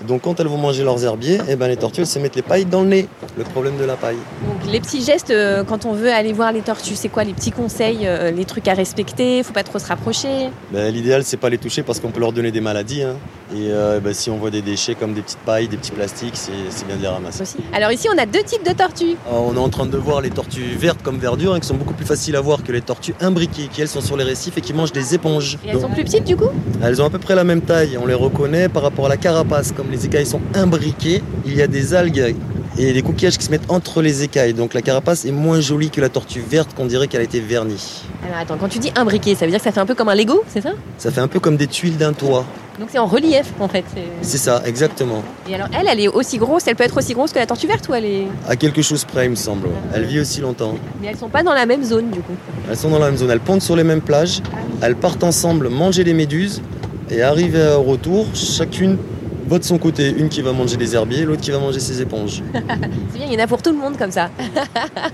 Donc, 0.06 0.22
quand 0.22 0.38
elles 0.40 0.46
vont 0.48 0.58
manger 0.58 0.84
leurs 0.84 1.04
herbiers, 1.04 1.38
eh 1.48 1.56
ben, 1.56 1.68
les 1.68 1.76
tortues, 1.76 2.00
elles 2.02 2.06
se 2.06 2.18
mettent 2.18 2.37
les 2.37 2.42
pailles 2.42 2.64
dans 2.64 2.82
le 2.82 2.88
nez. 2.88 3.08
Le 3.37 3.44
problème 3.44 3.76
de 3.78 3.84
la 3.84 3.96
paille. 3.96 4.16
Donc 4.46 4.70
les 4.73 4.80
petits 4.80 5.02
gestes 5.02 5.30
euh, 5.30 5.64
quand 5.64 5.87
on 5.87 5.92
veut 5.92 6.11
aller 6.12 6.32
voir 6.32 6.52
les 6.52 6.61
tortues, 6.61 6.94
c'est 6.94 7.08
quoi 7.08 7.25
les 7.25 7.32
petits 7.34 7.50
conseils, 7.50 8.06
euh, 8.06 8.30
les 8.30 8.44
trucs 8.44 8.68
à 8.68 8.75
respecter, 8.75 9.42
faut 9.42 9.52
pas 9.52 9.62
trop 9.62 9.78
se 9.78 9.87
rapprocher? 9.87 10.50
Ben, 10.73 10.92
L'idéal, 10.92 11.25
c'est 11.25 11.37
pas 11.37 11.49
les 11.50 11.58
toucher 11.58 11.82
parce 11.82 12.00
qu'on 12.00 12.11
peut 12.11 12.20
leur 12.20 12.32
donner 12.32 12.50
des 12.52 12.61
maladies. 12.61 13.02
hein. 13.02 13.16
Et 13.52 13.68
euh, 13.70 14.00
ben, 14.00 14.14
si 14.14 14.30
on 14.30 14.38
voit 14.38 14.50
des 14.50 14.62
déchets 14.62 14.94
comme 14.94 15.12
des 15.12 15.20
petites 15.20 15.38
pailles, 15.40 15.68
des 15.68 15.76
petits 15.76 15.92
plastiques, 15.92 16.34
c'est 16.34 16.52
c'est 16.70 16.86
bien 16.86 16.96
de 16.96 17.02
les 17.02 17.08
ramasser. 17.08 17.42
Aussi. 17.42 17.56
Alors 17.72 17.92
ici 17.92 18.08
on 18.12 18.18
a 18.18 18.24
deux 18.26 18.42
types 18.42 18.64
de 18.66 18.72
tortues. 18.72 19.16
Alors, 19.28 19.46
On 19.46 19.54
est 19.54 19.58
en 19.58 19.68
train 19.68 19.86
de 19.86 19.96
voir 19.98 20.20
les 20.22 20.30
tortues 20.30 20.74
vertes 20.78 21.02
comme 21.02 21.18
verdure, 21.18 21.52
hein, 21.54 21.60
qui 21.60 21.66
sont 21.68 21.74
beaucoup 21.74 21.92
plus 21.94 22.06
faciles 22.06 22.36
à 22.36 22.40
voir 22.40 22.62
que 22.62 22.72
les 22.72 22.80
tortues 22.80 23.14
imbriquées, 23.20 23.68
qui 23.70 23.82
elles 23.82 23.88
sont 23.88 24.00
sur 24.00 24.16
les 24.16 24.24
récifs 24.24 24.56
et 24.56 24.60
qui 24.60 24.72
mangent 24.72 24.92
des 24.92 25.14
éponges. 25.14 25.58
Et 25.64 25.68
elles 25.68 25.74
Donc, 25.74 25.82
sont 25.82 25.90
plus 25.90 26.04
petites 26.04 26.24
du 26.24 26.36
coup 26.36 26.50
elles 26.82 27.00
ont 27.02 27.06
à 27.06 27.10
peu 27.10 27.18
près 27.18 27.34
la 27.34 27.44
même 27.44 27.60
taille, 27.60 27.98
on 28.00 28.06
les 28.06 28.14
reconnaît 28.14 28.68
par 28.68 28.82
rapport 28.82 29.06
à 29.06 29.08
la 29.10 29.16
carapace. 29.16 29.72
Comme 29.72 29.90
les 29.90 30.06
écailles 30.06 30.26
sont 30.26 30.40
imbriquées, 30.54 31.22
il 31.44 31.54
y 31.54 31.62
a 31.62 31.66
des 31.66 31.94
algues 31.94 32.34
et 32.78 32.93
des 32.93 33.02
coquillages 33.02 33.38
qui 33.38 33.45
se 33.45 33.50
mettent 33.50 33.71
entre 33.71 34.02
les 34.02 34.23
écailles. 34.23 34.54
Donc 34.54 34.75
la 34.75 34.83
carapace 34.83 35.25
est 35.25 35.31
moins 35.33 35.61
jolie 35.61 35.90
que 35.90 36.00
la 36.00 36.09
tortue 36.09 36.40
verte 36.40 36.75
qu'on 36.75 36.87
dirait 36.87 37.07
qu'elle 37.09 37.21
a 37.21 37.25
été 37.25 37.40
vernie. 37.40 38.02
Alors 38.25 38.38
attends, 38.38 38.57
quand 38.59 38.69
tu 38.69 38.78
dis 38.78 38.90
imbriqué, 38.97 39.35
ça 39.35 39.45
veut 39.45 39.50
dire 39.50 39.59
que 39.61 39.64
ça 39.64 39.73
fait 39.73 39.81
un 39.81 39.87
peu 39.87 39.95
comme 39.95 40.09
un 40.09 40.14
Lego, 40.14 40.43
c'est 40.49 40.61
ça? 40.61 40.73
Ça 40.99 41.11
fait 41.11 41.21
un 41.21 41.28
peu 41.28 41.40
comme 41.40 41.57
des 41.57 41.66
tuiles 41.66 41.97
d'un 41.97 42.12
toit. 42.12 42.45
Donc 42.81 42.88
c'est 42.90 42.99
en 42.99 43.07
relief 43.07 43.52
en 43.61 43.69
fait. 43.69 43.85
c'est- 44.23 44.38
ça, 44.38 44.61
exactement. 44.66 45.23
Et 45.49 45.54
alors 45.54 45.69
elle, 45.78 45.87
elle 45.88 46.00
est 46.00 46.09
aussi 46.09 46.38
grosse, 46.38 46.66
elle 46.66 46.75
peut 46.75 46.83
être 46.83 46.97
aussi 46.97 47.14
grosse 47.14 47.33
que 47.33 47.38
la 47.38 47.47
tortue 47.47 47.69
verte 47.69 47.88
ou 47.88 47.95
elle 47.95 48.04
est... 48.04 48.26
À 48.49 48.57
quelque 48.57 48.83
chose 48.83 49.04
près, 49.04 49.26
il 49.26 49.31
me 49.31 49.37
semble. 49.37 49.69
Elle 49.95 50.04
vit 50.07 50.19
aussi 50.19 50.40
longtemps. 50.40 50.75
Mais 51.00 51.07
elles 51.09 51.16
sont 51.16 51.28
pas 51.28 51.45
dans 51.45 51.54
la 51.54 51.66
même 51.66 51.85
zone 51.85 52.11
du 52.11 52.19
coup. 52.21 52.33
Elles 52.69 52.76
sont 52.76 52.90
dans 52.90 52.99
la 52.99 53.07
même 53.07 53.16
zone, 53.16 53.31
elles 53.31 53.38
pondent 53.38 53.62
sur 53.62 53.76
les 53.76 53.85
mêmes 53.85 54.00
plages, 54.00 54.43
elles 54.83 54.97
partent 54.97 55.23
ensemble 55.23 55.69
manger 55.69 56.02
des 56.02 56.14
méduses 56.14 56.62
et 57.11 57.23
arrivent 57.23 57.61
au 57.78 57.83
retour, 57.83 58.26
chacune 58.35 58.99
va 59.46 59.58
de 59.58 59.64
son 59.64 59.78
côté. 59.78 60.10
Une 60.10 60.28
qui 60.28 60.42
va 60.42 60.52
manger 60.52 60.76
des 60.76 60.94
herbiers, 60.94 61.24
l'autre 61.24 61.42
qui 61.42 61.50
va 61.50 61.58
manger 61.58 61.80
ses 61.80 62.00
éponges. 62.00 62.42
C'est 62.54 63.18
bien, 63.18 63.26
il 63.26 63.32
y 63.32 63.36
en 63.36 63.44
a 63.44 63.46
pour 63.46 63.62
tout 63.62 63.70
le 63.70 63.78
monde 63.78 63.96
comme 63.96 64.10
ça. 64.10 64.30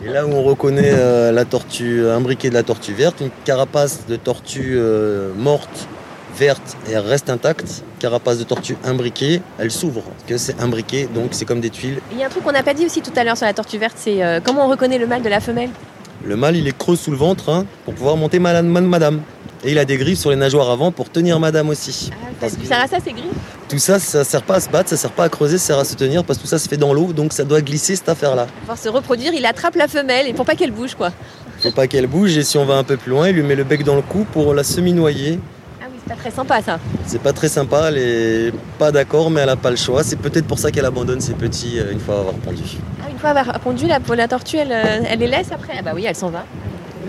Et 0.04 0.08
là 0.08 0.26
où 0.26 0.30
on 0.30 0.42
reconnaît 0.42 0.92
euh, 0.92 1.32
la 1.32 1.44
tortue 1.44 2.06
imbriquée 2.08 2.48
de 2.48 2.54
la 2.54 2.62
tortue 2.62 2.92
verte, 2.92 3.20
une 3.20 3.30
carapace 3.44 4.06
de 4.06 4.16
tortue 4.16 4.74
euh, 4.76 5.32
morte 5.36 5.88
verte 6.36 6.76
et 6.88 6.92
elle 6.92 7.06
reste 7.06 7.30
intacte. 7.30 7.84
Carapace 7.98 8.38
de 8.38 8.44
tortue 8.44 8.76
imbriquée, 8.84 9.42
elle 9.58 9.70
s'ouvre. 9.70 10.02
Parce 10.02 10.24
que 10.26 10.38
c'est 10.38 10.60
imbriqué, 10.60 11.08
donc 11.14 11.28
c'est 11.32 11.44
comme 11.44 11.60
des 11.60 11.70
tuiles. 11.70 12.00
Il 12.12 12.18
y 12.18 12.22
a 12.22 12.26
un 12.26 12.28
truc 12.30 12.44
qu'on 12.44 12.52
n'a 12.52 12.62
pas 12.62 12.74
dit 12.74 12.86
aussi 12.86 13.02
tout 13.02 13.12
à 13.16 13.24
l'heure 13.24 13.36
sur 13.36 13.46
la 13.46 13.52
tortue 13.52 13.78
verte, 13.78 13.96
c'est 13.98 14.22
euh, 14.22 14.40
comment 14.42 14.66
on 14.66 14.68
reconnaît 14.70 14.98
le 14.98 15.06
mâle 15.06 15.22
de 15.22 15.28
la 15.28 15.40
femelle? 15.40 15.70
Le 16.24 16.36
mâle, 16.36 16.56
il 16.56 16.66
est 16.68 16.76
creux 16.76 16.96
sous 16.96 17.10
le 17.10 17.16
ventre 17.16 17.48
hein, 17.48 17.66
pour 17.84 17.94
pouvoir 17.94 18.16
monter 18.16 18.38
malade, 18.38 18.66
madame. 18.66 19.20
Et 19.64 19.72
il 19.72 19.78
a 19.78 19.84
des 19.84 19.96
griffes 19.96 20.18
sur 20.18 20.30
les 20.30 20.36
nageoires 20.36 20.70
avant 20.70 20.90
pour 20.92 21.10
tenir 21.10 21.38
madame 21.38 21.68
aussi. 21.68 22.10
Parce 22.40 22.54
Ça 22.54 22.64
sert 22.64 22.80
à 22.80 22.86
ça, 22.86 22.96
c'est 23.04 23.12
gris? 23.12 23.28
Tout 23.70 23.78
ça, 23.78 24.00
ça 24.00 24.24
sert 24.24 24.42
pas 24.42 24.56
à 24.56 24.60
se 24.60 24.68
battre, 24.68 24.88
ça 24.90 24.96
sert 24.96 25.12
pas 25.12 25.24
à 25.24 25.28
creuser, 25.28 25.56
ça 25.56 25.68
sert 25.68 25.78
à 25.78 25.84
se 25.84 25.94
tenir 25.94 26.24
parce 26.24 26.38
que 26.38 26.42
tout 26.42 26.48
ça 26.48 26.58
se 26.58 26.68
fait 26.68 26.76
dans 26.76 26.92
l'eau, 26.92 27.12
donc 27.12 27.32
ça 27.32 27.44
doit 27.44 27.60
glisser 27.62 27.94
cette 27.94 28.08
affaire-là. 28.08 28.48
Pour 28.66 28.76
se 28.76 28.88
reproduire, 28.88 29.32
il 29.32 29.46
attrape 29.46 29.76
la 29.76 29.86
femelle 29.86 30.26
et 30.26 30.32
pour 30.34 30.44
pas 30.44 30.56
qu'elle 30.56 30.72
bouge 30.72 30.96
quoi. 30.96 31.10
Faut 31.62 31.70
pas 31.70 31.86
qu'elle 31.86 32.08
bouge 32.08 32.36
et 32.36 32.42
si 32.42 32.58
on 32.58 32.64
va 32.64 32.74
un 32.74 32.84
peu 32.84 32.96
plus 32.96 33.10
loin, 33.10 33.28
il 33.28 33.36
lui 33.36 33.42
met 33.42 33.54
le 33.54 33.62
bec 33.64 33.84
dans 33.84 33.94
le 33.94 34.02
cou 34.02 34.26
pour 34.32 34.54
la 34.54 34.64
semi-noyer. 34.64 35.38
Ah 35.80 35.84
oui, 35.88 35.98
c'est 36.02 36.12
pas 36.14 36.20
très 36.20 36.30
sympa 36.32 36.60
ça. 36.62 36.80
C'est 37.06 37.20
pas 37.22 37.32
très 37.32 37.48
sympa, 37.48 37.86
elle 37.90 37.98
est 37.98 38.52
pas 38.78 38.90
d'accord, 38.90 39.30
mais 39.30 39.42
elle 39.42 39.48
a 39.50 39.56
pas 39.56 39.70
le 39.70 39.76
choix. 39.76 40.02
C'est 40.02 40.16
peut-être 40.16 40.46
pour 40.46 40.58
ça 40.58 40.72
qu'elle 40.72 40.84
abandonne 40.86 41.20
ses 41.20 41.34
petits 41.34 41.78
euh, 41.78 41.92
une 41.92 42.00
fois 42.00 42.18
avoir 42.20 42.34
pondu. 42.34 42.62
Ah, 43.04 43.10
une 43.10 43.18
fois 43.18 43.30
avoir 43.30 43.60
pondu, 43.60 43.86
la, 43.86 44.00
la 44.16 44.26
tortue, 44.28 44.56
elle, 44.56 44.72
euh, 44.72 45.00
elle 45.08 45.20
les 45.20 45.28
laisse 45.28 45.52
après 45.52 45.74
Ah 45.78 45.82
bah 45.82 45.92
oui, 45.94 46.04
elle 46.08 46.16
s'en 46.16 46.30
va. 46.30 46.44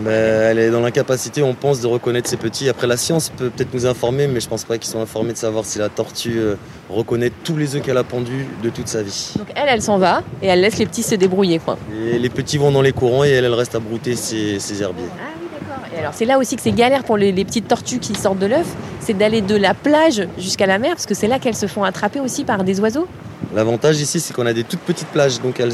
Mais 0.04 0.12
elle 0.12 0.60
est 0.60 0.70
dans 0.70 0.82
l'incapacité, 0.82 1.44
on 1.44 1.54
pense, 1.54 1.82
de 1.82 1.88
reconnaître 1.88 2.30
ses 2.30 2.38
petits. 2.38 2.70
Après, 2.70 2.88
la 2.88 2.98
science 2.98 3.30
peut 3.30 3.50
peut-être 3.50 3.74
nous 3.74 3.86
informer, 3.86 4.28
mais 4.28 4.40
je 4.40 4.48
pense 4.48 4.64
pas 4.64 4.78
qu'ils 4.78 4.90
sont 4.90 5.02
informés 5.02 5.34
de 5.34 5.38
savoir 5.38 5.66
si 5.66 5.80
la 5.80 5.90
tortue 5.90 6.38
euh, 6.38 6.56
reconnaît 6.90 7.32
tous 7.44 7.58
les 7.58 7.76
œufs 7.76 7.82
qu'elle 7.82 7.98
a 7.98 8.04
pondus 8.04 8.48
de 8.64 8.70
toute 8.70 8.88
sa 8.88 9.04
vie. 9.04 9.34
Donc 9.38 9.48
elle, 9.56 9.68
elle 9.68 9.82
s'en 9.82 9.98
va 9.98 10.24
et 10.42 10.48
elle 10.48 10.62
laisse 10.62 10.78
les 10.78 10.86
petits 10.86 11.04
se 11.04 11.16
débrouiller, 11.16 11.60
quoi. 11.60 11.78
Et 12.06 12.18
les 12.18 12.30
petits 12.30 12.58
vont 12.58 12.72
dans 12.72 12.82
les 12.82 12.94
courants 12.94 13.24
et 13.24 13.30
elle, 13.30 13.46
elle 13.46 13.54
reste 13.54 13.76
à 13.76 13.80
brouter 13.80 14.16
ses, 14.16 14.60
ses 14.60 14.82
herbiers. 14.82 15.04
Ah 15.20 15.34
oui, 15.40 15.48
d'accord. 15.52 15.84
Et 15.94 16.00
alors 16.00 16.14
c'est 16.16 16.26
là 16.26 16.38
aussi 16.38 16.56
que 16.56 16.62
c'est 16.62 16.72
galère 16.72 17.04
pour 17.04 17.18
les, 17.18 17.32
les 17.32 17.46
petites 17.46 17.68
tortues 17.68 18.00
qui 18.00 18.16
sortent 18.16 18.40
de 18.40 18.48
l'œuf, 18.48 18.68
c'est 19.02 19.14
d'aller 19.14 19.42
de 19.42 19.56
la 19.56 19.74
plage 19.74 20.28
jusqu'à 20.38 20.66
la 20.66 20.80
mer, 20.80 20.92
parce 20.92 21.06
que 21.06 21.16
c'est 21.16 21.28
là 21.28 21.38
qu'elles 21.38 21.56
se 21.56 21.68
font 21.68 21.84
attraper 21.84 22.20
aussi 22.20 22.46
par 22.46 22.64
des 22.64 22.80
oiseaux. 22.80 23.08
L'avantage 23.54 24.00
ici, 24.00 24.20
c'est 24.20 24.34
qu'on 24.34 24.46
a 24.46 24.54
des 24.54 24.64
toutes 24.64 24.80
petites 24.80 25.10
plages, 25.10 25.42
donc 25.42 25.60
elles, 25.60 25.74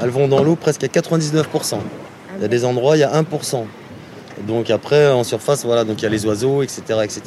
elles 0.00 0.10
vont 0.10 0.28
dans 0.28 0.44
l'eau 0.44 0.54
presque 0.54 0.84
à 0.84 0.86
99%. 0.86 1.78
Il 2.38 2.42
y 2.42 2.44
a 2.44 2.48
des 2.48 2.64
endroits, 2.64 2.96
il 2.96 3.00
y 3.00 3.04
a 3.04 3.22
1%. 3.22 3.64
Donc 4.46 4.70
après, 4.70 5.10
en 5.10 5.24
surface, 5.24 5.64
voilà, 5.64 5.84
donc 5.84 6.00
il 6.00 6.04
y 6.04 6.06
a 6.06 6.10
les 6.10 6.24
oiseaux, 6.24 6.62
etc. 6.62 6.82
etc. 7.02 7.20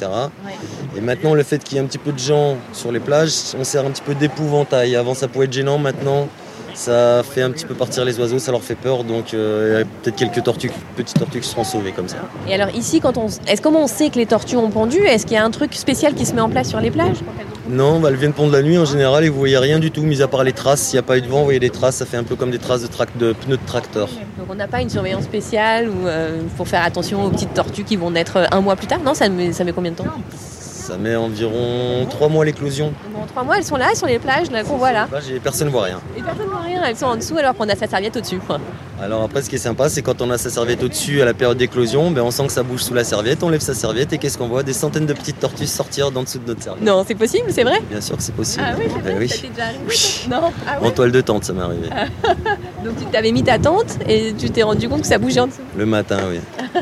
Et 0.96 1.00
maintenant, 1.00 1.34
le 1.34 1.42
fait 1.42 1.62
qu'il 1.62 1.76
y 1.76 1.80
ait 1.80 1.84
un 1.84 1.86
petit 1.86 1.98
peu 1.98 2.12
de 2.12 2.18
gens 2.18 2.56
sur 2.72 2.90
les 2.90 3.00
plages, 3.00 3.32
on 3.58 3.64
sert 3.64 3.84
un 3.84 3.90
petit 3.90 4.02
peu 4.02 4.14
d'épouvantail. 4.14 4.96
Avant, 4.96 5.14
ça 5.14 5.28
pouvait 5.28 5.44
être 5.44 5.52
gênant, 5.52 5.76
maintenant, 5.76 6.28
ça 6.74 7.22
fait 7.22 7.42
un 7.42 7.50
petit 7.50 7.66
peu 7.66 7.74
partir 7.74 8.04
les 8.04 8.18
oiseaux, 8.18 8.38
ça 8.38 8.50
leur 8.50 8.62
fait 8.62 8.74
peur, 8.74 9.04
donc 9.04 9.34
euh, 9.34 9.74
il 9.74 9.78
y 9.78 9.82
a 9.82 9.84
peut-être 10.02 10.16
quelques 10.16 10.42
tortues, 10.42 10.70
petites 10.96 11.18
tortues 11.18 11.40
qui 11.40 11.48
seront 11.48 11.64
sauvées 11.64 11.92
comme 11.92 12.08
ça. 12.08 12.16
Et 12.48 12.54
alors 12.54 12.74
ici, 12.74 13.00
quand 13.00 13.18
on, 13.18 13.26
est-ce 13.26 13.60
comment 13.60 13.84
on 13.84 13.86
sait 13.86 14.08
que 14.08 14.16
les 14.16 14.26
tortues 14.26 14.56
ont 14.56 14.70
pondu 14.70 14.98
Est-ce 14.98 15.26
qu'il 15.26 15.34
y 15.34 15.38
a 15.38 15.44
un 15.44 15.50
truc 15.50 15.74
spécial 15.74 16.14
qui 16.14 16.24
se 16.24 16.34
met 16.34 16.40
en 16.40 16.48
place 16.48 16.68
sur 16.68 16.80
les 16.80 16.90
plages? 16.90 17.18
Non, 17.72 18.00
bah, 18.00 18.10
elles 18.10 18.16
viennent 18.16 18.34
pondre 18.34 18.52
la 18.52 18.60
nuit 18.60 18.76
en 18.76 18.84
général 18.84 19.24
et 19.24 19.30
vous 19.30 19.38
voyez 19.38 19.56
rien 19.56 19.78
du 19.78 19.90
tout, 19.90 20.02
mis 20.02 20.20
à 20.20 20.28
part 20.28 20.44
les 20.44 20.52
traces. 20.52 20.82
S'il 20.82 20.96
n'y 20.96 20.98
a 20.98 21.04
pas 21.04 21.16
eu 21.16 21.22
de 21.22 21.26
vent, 21.26 21.38
vous 21.38 21.44
voyez 21.44 21.58
des 21.58 21.70
traces, 21.70 21.96
ça 21.96 22.04
fait 22.04 22.18
un 22.18 22.22
peu 22.22 22.36
comme 22.36 22.50
des 22.50 22.58
traces 22.58 22.82
de, 22.82 22.88
de 23.18 23.32
pneus 23.32 23.56
de 23.56 23.66
tracteur. 23.66 24.08
Donc 24.36 24.48
on 24.50 24.54
n'a 24.54 24.68
pas 24.68 24.82
une 24.82 24.90
surveillance 24.90 25.24
spéciale 25.24 25.88
ou 25.88 26.06
euh, 26.06 26.42
pour 26.58 26.68
faire 26.68 26.84
attention 26.84 27.24
aux 27.24 27.30
petites 27.30 27.54
tortues 27.54 27.84
qui 27.84 27.96
vont 27.96 28.10
naître 28.10 28.36
euh, 28.36 28.44
un 28.50 28.60
mois 28.60 28.76
plus 28.76 28.86
tard? 28.88 29.00
Non, 29.02 29.14
ça 29.14 29.26
met, 29.30 29.54
ça 29.54 29.64
met 29.64 29.72
combien 29.72 29.92
de 29.92 29.96
temps? 29.96 30.04
Ça 30.36 30.98
met 30.98 31.16
environ 31.16 32.06
3 32.10 32.28
mois 32.28 32.44
l'éclosion. 32.44 32.92
Bon, 33.14 33.24
trois 33.26 33.42
mois, 33.42 33.56
elles 33.56 33.64
sont 33.64 33.76
là, 33.76 33.94
sur 33.94 34.06
les 34.06 34.18
plages, 34.18 34.50
là, 34.50 34.64
qu'on 34.64 34.76
voit 34.76 34.92
là. 34.92 35.08
Personne 35.42 35.68
ne 35.68 35.72
voit 35.72 35.84
rien. 35.84 36.00
Et 36.18 36.22
personne 36.22 36.44
ne 36.44 36.50
voit 36.50 36.60
rien, 36.60 36.82
elles 36.84 36.96
sont 36.96 37.06
en 37.06 37.16
dessous 37.16 37.38
alors 37.38 37.54
qu'on 37.54 37.68
a 37.70 37.76
sa 37.76 37.86
serviette 37.86 38.16
au-dessus. 38.18 38.40
Alors 39.02 39.24
après, 39.24 39.42
ce 39.42 39.50
qui 39.50 39.56
est 39.56 39.58
sympa, 39.58 39.88
c'est 39.88 40.00
quand 40.00 40.22
on 40.22 40.30
a 40.30 40.38
sa 40.38 40.48
serviette 40.48 40.80
au-dessus 40.84 41.20
à 41.22 41.24
la 41.24 41.34
période 41.34 41.58
d'éclosion, 41.58 42.12
ben, 42.12 42.22
on 42.22 42.30
sent 42.30 42.46
que 42.46 42.52
ça 42.52 42.62
bouge 42.62 42.82
sous 42.84 42.94
la 42.94 43.02
serviette, 43.02 43.42
on 43.42 43.48
lève 43.48 43.60
sa 43.60 43.74
serviette 43.74 44.12
et 44.12 44.18
qu'est-ce 44.18 44.38
qu'on 44.38 44.46
voit? 44.46 44.62
Des 44.62 44.72
centaines 44.72 45.06
de 45.06 45.12
petites 45.12 45.40
tortues 45.40 45.66
sortir 45.66 46.12
d'en 46.12 46.22
dessous 46.22 46.38
de 46.38 46.46
notre 46.46 46.62
serviette. 46.62 46.84
Non, 46.84 47.04
c'est 47.04 47.16
possible, 47.16 47.46
c'est 47.50 47.64
vrai? 47.64 47.80
Bien 47.90 48.00
sûr 48.00 48.16
que 48.16 48.22
c'est 48.22 48.34
possible. 48.34 48.64
Ah 48.64 48.74
oui, 48.78 48.84
c'est 48.88 49.18
oui. 49.18 49.28
ça 49.28 49.38
t'est 49.38 49.48
déjà 49.48 49.64
arrivé 49.64 49.96
ça 49.96 50.28
Non? 50.30 50.52
Ah 50.68 50.78
En 50.80 50.90
toile 50.92 51.10
de 51.10 51.20
tente, 51.20 51.42
ça 51.42 51.52
m'est 51.52 51.62
arrivé. 51.62 51.88
Donc 52.84 52.96
tu 52.96 53.04
t'avais 53.06 53.32
mis 53.32 53.42
ta 53.42 53.58
tente 53.58 53.98
et 54.08 54.34
tu 54.38 54.48
t'es 54.50 54.62
rendu 54.62 54.88
compte 54.88 55.00
que 55.00 55.08
ça 55.08 55.18
bougeait 55.18 55.40
en 55.40 55.48
dessous. 55.48 55.62
Le 55.76 55.84
matin, 55.84 56.20
oui. 56.30 56.38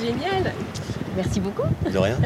Génial 0.00 0.52
Merci 1.16 1.40
beaucoup. 1.40 1.62
De 1.92 1.98
rien. 1.98 2.16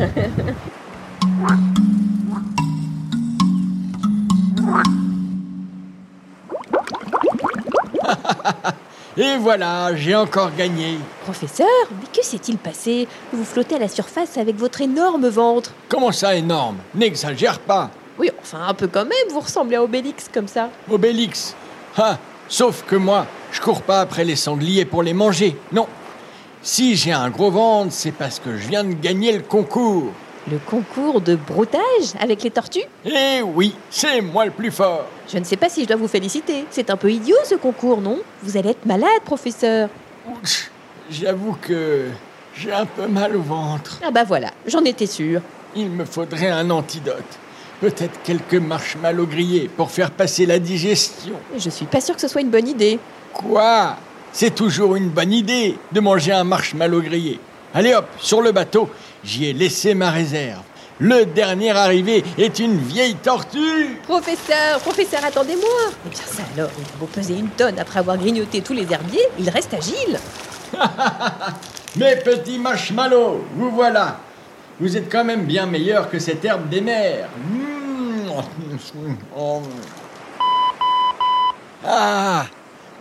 Et 9.18 9.36
voilà, 9.38 9.96
j'ai 9.96 10.14
encore 10.14 10.50
gagné. 10.54 10.98
Professeur, 11.24 11.66
mais 11.90 12.06
que 12.14 12.22
s'est-il 12.22 12.58
passé? 12.58 13.08
Vous 13.32 13.44
flottez 13.44 13.76
à 13.76 13.78
la 13.78 13.88
surface 13.88 14.36
avec 14.36 14.56
votre 14.56 14.82
énorme 14.82 15.28
ventre. 15.28 15.72
Comment 15.88 16.12
ça 16.12 16.36
énorme? 16.36 16.76
N'exagère 16.94 17.58
pas. 17.60 17.90
Oui, 18.18 18.30
enfin 18.42 18.66
un 18.68 18.74
peu 18.74 18.88
quand 18.88 19.04
même, 19.04 19.30
vous 19.30 19.40
ressemblez 19.40 19.76
à 19.76 19.82
Obélix 19.82 20.28
comme 20.32 20.48
ça. 20.48 20.68
Obélix? 20.90 21.54
Ah, 21.96 22.18
sauf 22.46 22.84
que 22.86 22.96
moi, 22.96 23.26
je 23.52 23.60
cours 23.62 23.80
pas 23.80 24.00
après 24.02 24.24
les 24.24 24.36
sangliers 24.36 24.84
pour 24.84 25.02
les 25.02 25.14
manger. 25.14 25.56
Non. 25.72 25.86
Si 26.60 26.94
j'ai 26.94 27.12
un 27.12 27.30
gros 27.30 27.50
ventre, 27.50 27.92
c'est 27.92 28.12
parce 28.12 28.38
que 28.38 28.58
je 28.58 28.68
viens 28.68 28.84
de 28.84 28.92
gagner 28.92 29.32
le 29.32 29.42
concours. 29.42 30.12
Le 30.50 30.58
concours 30.58 31.20
de 31.20 31.34
broutage 31.34 32.14
avec 32.20 32.42
les 32.44 32.50
tortues 32.52 32.84
Eh 33.04 33.42
oui, 33.42 33.74
c'est 33.90 34.20
moi 34.20 34.44
le 34.44 34.52
plus 34.52 34.70
fort. 34.70 35.06
Je 35.32 35.38
ne 35.38 35.44
sais 35.44 35.56
pas 35.56 35.68
si 35.68 35.82
je 35.82 35.88
dois 35.88 35.96
vous 35.96 36.06
féliciter. 36.06 36.64
C'est 36.70 36.88
un 36.90 36.96
peu 36.96 37.10
idiot 37.10 37.36
ce 37.44 37.56
concours, 37.56 38.00
non? 38.00 38.18
Vous 38.44 38.56
allez 38.56 38.70
être 38.70 38.86
malade, 38.86 39.22
professeur. 39.24 39.88
Ouch, 40.30 40.70
J'avoue 41.10 41.56
que 41.60 42.04
j'ai 42.56 42.72
un 42.72 42.86
peu 42.86 43.08
mal 43.08 43.36
au 43.36 43.42
ventre. 43.42 44.00
Ah 44.04 44.10
bah 44.12 44.22
voilà, 44.24 44.50
j'en 44.66 44.84
étais 44.84 45.06
sûre. 45.06 45.40
Il 45.74 45.90
me 45.90 46.04
faudrait 46.04 46.48
un 46.50 46.70
antidote. 46.70 47.24
Peut-être 47.80 48.22
quelques 48.22 48.54
marshmallows 48.54 49.26
grillés 49.26 49.68
pour 49.76 49.90
faire 49.90 50.10
passer 50.12 50.46
la 50.46 50.58
digestion. 50.60 51.34
Je 51.58 51.70
suis 51.70 51.86
pas 51.86 52.00
sûre 52.00 52.14
que 52.14 52.20
ce 52.20 52.28
soit 52.28 52.40
une 52.40 52.50
bonne 52.50 52.68
idée. 52.68 52.98
Quoi? 53.32 53.96
C'est 54.32 54.54
toujours 54.54 54.94
une 54.96 55.08
bonne 55.08 55.32
idée 55.32 55.76
de 55.92 56.00
manger 56.00 56.32
un 56.32 56.44
marshmallow 56.44 57.02
grillé. 57.02 57.40
Allez 57.74 57.94
hop, 57.94 58.06
sur 58.18 58.40
le 58.40 58.52
bateau, 58.52 58.88
j'y 59.26 59.46
ai 59.46 59.52
laissé 59.52 59.94
ma 59.94 60.10
réserve. 60.10 60.62
Le 60.98 61.26
dernier 61.26 61.72
arrivé 61.72 62.24
est 62.38 62.58
une 62.58 62.78
vieille 62.78 63.16
tortue. 63.16 64.00
Professeur, 64.04 64.80
professeur, 64.80 65.22
attendez-moi 65.24 65.90
Eh 66.06 66.08
bien 66.08 66.22
ça 66.24 66.42
alors, 66.56 66.70
il 66.78 66.84
a 66.84 66.98
beau 66.98 67.06
peser 67.06 67.34
une 67.34 67.50
tonne 67.50 67.78
après 67.78 67.98
avoir 67.98 68.16
grignoté 68.16 68.62
tous 68.62 68.72
les 68.72 68.90
herbiers, 68.90 69.28
il 69.38 69.50
reste 69.50 69.74
agile. 69.74 70.18
Mes 71.96 72.16
petits 72.16 72.58
marshmallows, 72.58 73.44
vous 73.56 73.70
voilà. 73.70 74.20
Vous 74.80 74.96
êtes 74.96 75.10
quand 75.10 75.24
même 75.24 75.44
bien 75.44 75.66
meilleurs 75.66 76.08
que 76.08 76.18
cette 76.18 76.44
herbe 76.44 76.68
des 76.68 76.80
mers. 76.80 77.28
Oh. 79.36 79.62
Ah, 81.84 82.46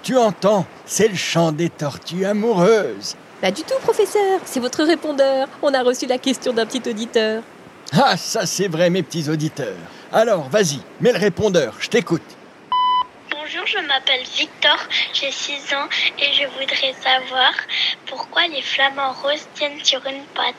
tu 0.04 0.18
entends 0.18 0.66
C'est 0.86 1.08
le 1.08 1.16
chant 1.16 1.52
des 1.52 1.70
tortues 1.70 2.26
amoureuses. 2.26 3.16
Pas 3.42 3.52
du 3.52 3.64
tout, 3.64 3.78
professeur, 3.84 4.40
c'est 4.46 4.60
votre 4.60 4.84
répondeur. 4.84 5.48
On 5.62 5.74
a 5.74 5.84
reçu 5.84 6.06
la 6.06 6.18
question 6.18 6.54
d'un 6.54 6.66
petit 6.66 6.90
auditeur. 6.90 7.44
Ah, 7.92 8.16
ça 8.18 8.46
c'est 8.46 8.68
vrai, 8.68 8.90
mes 8.90 9.04
petits 9.04 9.30
auditeurs. 9.30 9.76
Alors, 10.12 10.50
vas-y, 10.50 10.80
mets 11.02 11.12
le 11.12 11.20
répondeur, 11.20 11.74
je 11.80 11.90
t'écoute. 11.90 12.24
Bonjour, 13.30 13.68
je 13.68 13.78
m'appelle 13.86 14.24
Victor, 14.24 14.78
j'ai 15.14 15.32
6 15.32 15.74
ans 15.74 15.88
et 16.18 16.34
je 16.34 16.48
voudrais 16.48 16.94
savoir 17.02 17.52
pourquoi 18.08 18.48
les 18.48 18.62
flamants 18.62 19.14
roses 19.22 19.46
tiennent 19.54 19.84
sur 19.84 20.00
une 20.06 20.24
patte. 20.34 20.56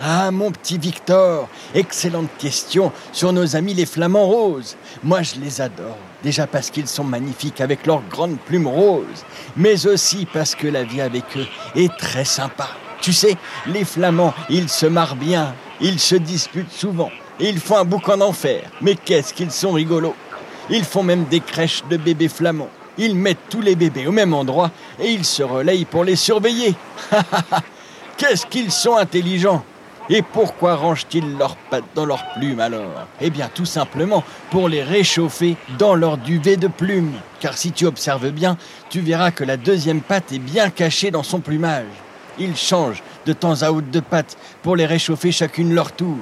Ah, 0.00 0.30
mon 0.30 0.50
petit 0.50 0.78
Victor, 0.78 1.48
excellente 1.74 2.30
question 2.38 2.92
sur 3.12 3.32
nos 3.32 3.54
amis 3.54 3.74
les 3.74 3.86
flamants 3.86 4.26
roses. 4.26 4.76
Moi, 5.04 5.22
je 5.22 5.36
les 5.36 5.60
adore. 5.60 5.98
Déjà 6.22 6.46
parce 6.46 6.70
qu'ils 6.70 6.86
sont 6.86 7.04
magnifiques 7.04 7.60
avec 7.60 7.86
leurs 7.86 8.02
grandes 8.02 8.38
plumes 8.38 8.68
roses, 8.68 9.24
mais 9.56 9.86
aussi 9.86 10.26
parce 10.32 10.54
que 10.54 10.68
la 10.68 10.84
vie 10.84 11.00
avec 11.00 11.24
eux 11.36 11.46
est 11.74 11.94
très 11.96 12.24
sympa. 12.24 12.68
Tu 13.00 13.12
sais, 13.12 13.36
les 13.66 13.84
flamands, 13.84 14.32
ils 14.48 14.68
se 14.68 14.86
marrent 14.86 15.16
bien, 15.16 15.54
ils 15.80 15.98
se 15.98 16.14
disputent 16.14 16.70
souvent, 16.72 17.10
ils 17.40 17.58
font 17.58 17.76
un 17.76 17.84
boucan 17.84 18.16
d'enfer. 18.16 18.70
Mais 18.80 18.94
qu'est-ce 18.94 19.34
qu'ils 19.34 19.50
sont 19.50 19.72
rigolos 19.72 20.14
Ils 20.70 20.84
font 20.84 21.02
même 21.02 21.24
des 21.24 21.40
crèches 21.40 21.82
de 21.90 21.96
bébés 21.96 22.28
flamands. 22.28 22.70
Ils 22.98 23.16
mettent 23.16 23.48
tous 23.48 23.60
les 23.60 23.74
bébés 23.74 24.06
au 24.06 24.12
même 24.12 24.34
endroit 24.34 24.70
et 25.00 25.10
ils 25.10 25.24
se 25.24 25.42
relayent 25.42 25.86
pour 25.86 26.04
les 26.04 26.16
surveiller. 26.16 26.74
Qu'est-ce 28.16 28.46
qu'ils 28.46 28.70
sont 28.70 28.96
intelligents 28.96 29.64
Et 30.10 30.22
pourquoi 30.22 30.74
rangent-ils 30.74 31.38
leurs 31.38 31.56
pattes 31.56 31.84
dans 31.94 32.04
leurs 32.04 32.24
plumes 32.34 32.60
alors? 32.60 33.06
Eh 33.20 33.30
bien 33.30 33.48
tout 33.54 33.64
simplement 33.64 34.24
pour 34.50 34.68
les 34.68 34.82
réchauffer 34.82 35.56
dans 35.78 35.94
leur 35.94 36.18
duvet 36.18 36.56
de 36.56 36.66
plumes. 36.66 37.12
Car 37.40 37.56
si 37.56 37.70
tu 37.72 37.86
observes 37.86 38.30
bien, 38.30 38.56
tu 38.90 39.00
verras 39.00 39.30
que 39.30 39.44
la 39.44 39.56
deuxième 39.56 40.00
patte 40.00 40.32
est 40.32 40.40
bien 40.40 40.70
cachée 40.70 41.10
dans 41.10 41.22
son 41.22 41.40
plumage. 41.40 41.86
Ils 42.38 42.56
changent 42.56 43.02
de 43.26 43.32
temps 43.32 43.62
à 43.62 43.70
autre 43.70 43.90
de 43.90 44.00
pattes 44.00 44.36
pour 44.62 44.74
les 44.74 44.86
réchauffer 44.86 45.30
chacune 45.30 45.74
leur 45.74 45.92
tour. 45.92 46.18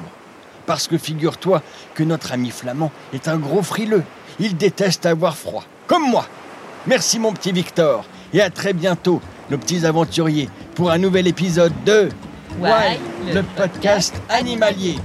Parce 0.66 0.86
que 0.86 0.98
figure-toi 0.98 1.62
que 1.94 2.02
notre 2.04 2.32
ami 2.32 2.50
flamand 2.50 2.92
est 3.14 3.28
un 3.28 3.38
gros 3.38 3.62
frileux. 3.62 4.04
Il 4.38 4.56
déteste 4.56 5.06
avoir 5.06 5.36
froid, 5.36 5.64
comme 5.86 6.08
moi. 6.08 6.26
Merci 6.86 7.18
mon 7.18 7.32
petit 7.32 7.52
Victor, 7.52 8.04
et 8.32 8.40
à 8.40 8.50
très 8.50 8.72
bientôt, 8.72 9.20
nos 9.50 9.58
petits 9.58 9.84
aventuriers, 9.84 10.48
pour 10.74 10.90
un 10.90 10.98
nouvel 10.98 11.26
épisode 11.26 11.72
de 11.84 12.08
Wild, 12.58 13.00
le 13.32 13.42
podcast 13.56 14.14
animalier. 14.28 14.96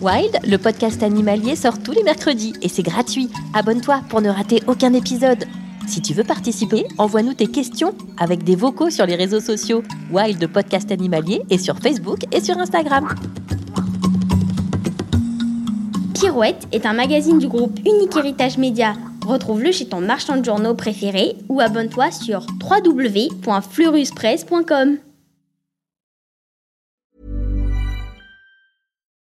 Wild, 0.00 0.38
le 0.44 0.56
podcast 0.56 1.02
animalier 1.02 1.54
sort 1.54 1.80
tous 1.80 1.92
les 1.92 2.02
mercredis 2.02 2.54
et 2.62 2.68
c'est 2.68 2.82
gratuit. 2.82 3.28
Abonne-toi 3.54 4.00
pour 4.08 4.20
ne 4.20 4.30
rater 4.30 4.62
aucun 4.66 4.94
épisode. 4.94 5.44
Si 5.86 6.00
tu 6.00 6.14
veux 6.14 6.24
participer, 6.24 6.86
envoie-nous 6.98 7.34
tes 7.34 7.46
questions 7.46 7.94
avec 8.18 8.42
des 8.42 8.56
vocaux 8.56 8.90
sur 8.90 9.06
les 9.06 9.14
réseaux 9.14 9.40
sociaux 9.40 9.82
Wild 10.10 10.44
Podcast 10.48 10.90
Animalier 10.90 11.42
et 11.50 11.58
sur 11.58 11.78
Facebook 11.78 12.24
et 12.32 12.40
sur 12.40 12.58
Instagram. 12.58 13.08
Pirouette 16.14 16.66
est 16.72 16.86
un 16.86 16.94
magazine 16.94 17.38
du 17.38 17.48
groupe 17.48 17.78
Unique 17.80 18.16
Héritage 18.16 18.58
Média. 18.58 18.94
Retrouve-le 19.26 19.72
chez 19.72 19.88
ton 19.88 20.00
marchand 20.00 20.36
de 20.36 20.44
journaux 20.44 20.74
préféré 20.74 21.36
ou 21.48 21.60
abonne-toi 21.60 22.10
sur 22.10 22.46
www.fleuruspresse.com. 22.60 24.98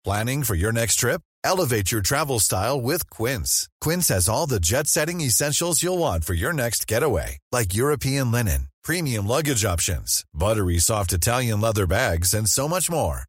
Planning 0.06 0.44
for 0.44 0.56
your 0.56 0.72
next 0.72 0.96
trip? 0.96 1.22
Elevate 1.44 1.92
your 1.92 2.02
travel 2.02 2.40
style 2.40 2.82
with 2.82 3.10
Quince. 3.10 3.68
Quince 3.82 4.08
has 4.08 4.28
all 4.28 4.48
the 4.48 4.60
jet 4.60 4.88
setting 4.88 5.22
essentials 5.22 5.84
you'll 5.84 5.98
want 5.98 6.24
for 6.24 6.34
your 6.34 6.54
next 6.54 6.88
getaway, 6.88 7.38
like 7.52 7.76
European 7.76 8.32
linen, 8.32 8.68
premium 8.84 9.28
luggage 9.28 9.66
options, 9.66 10.24
buttery 10.34 10.80
soft 10.80 11.14
Italian 11.14 11.62
leather 11.62 11.86
bags, 11.86 12.34
and 12.34 12.48
so 12.48 12.68
much 12.68 12.90
more. 12.90 13.29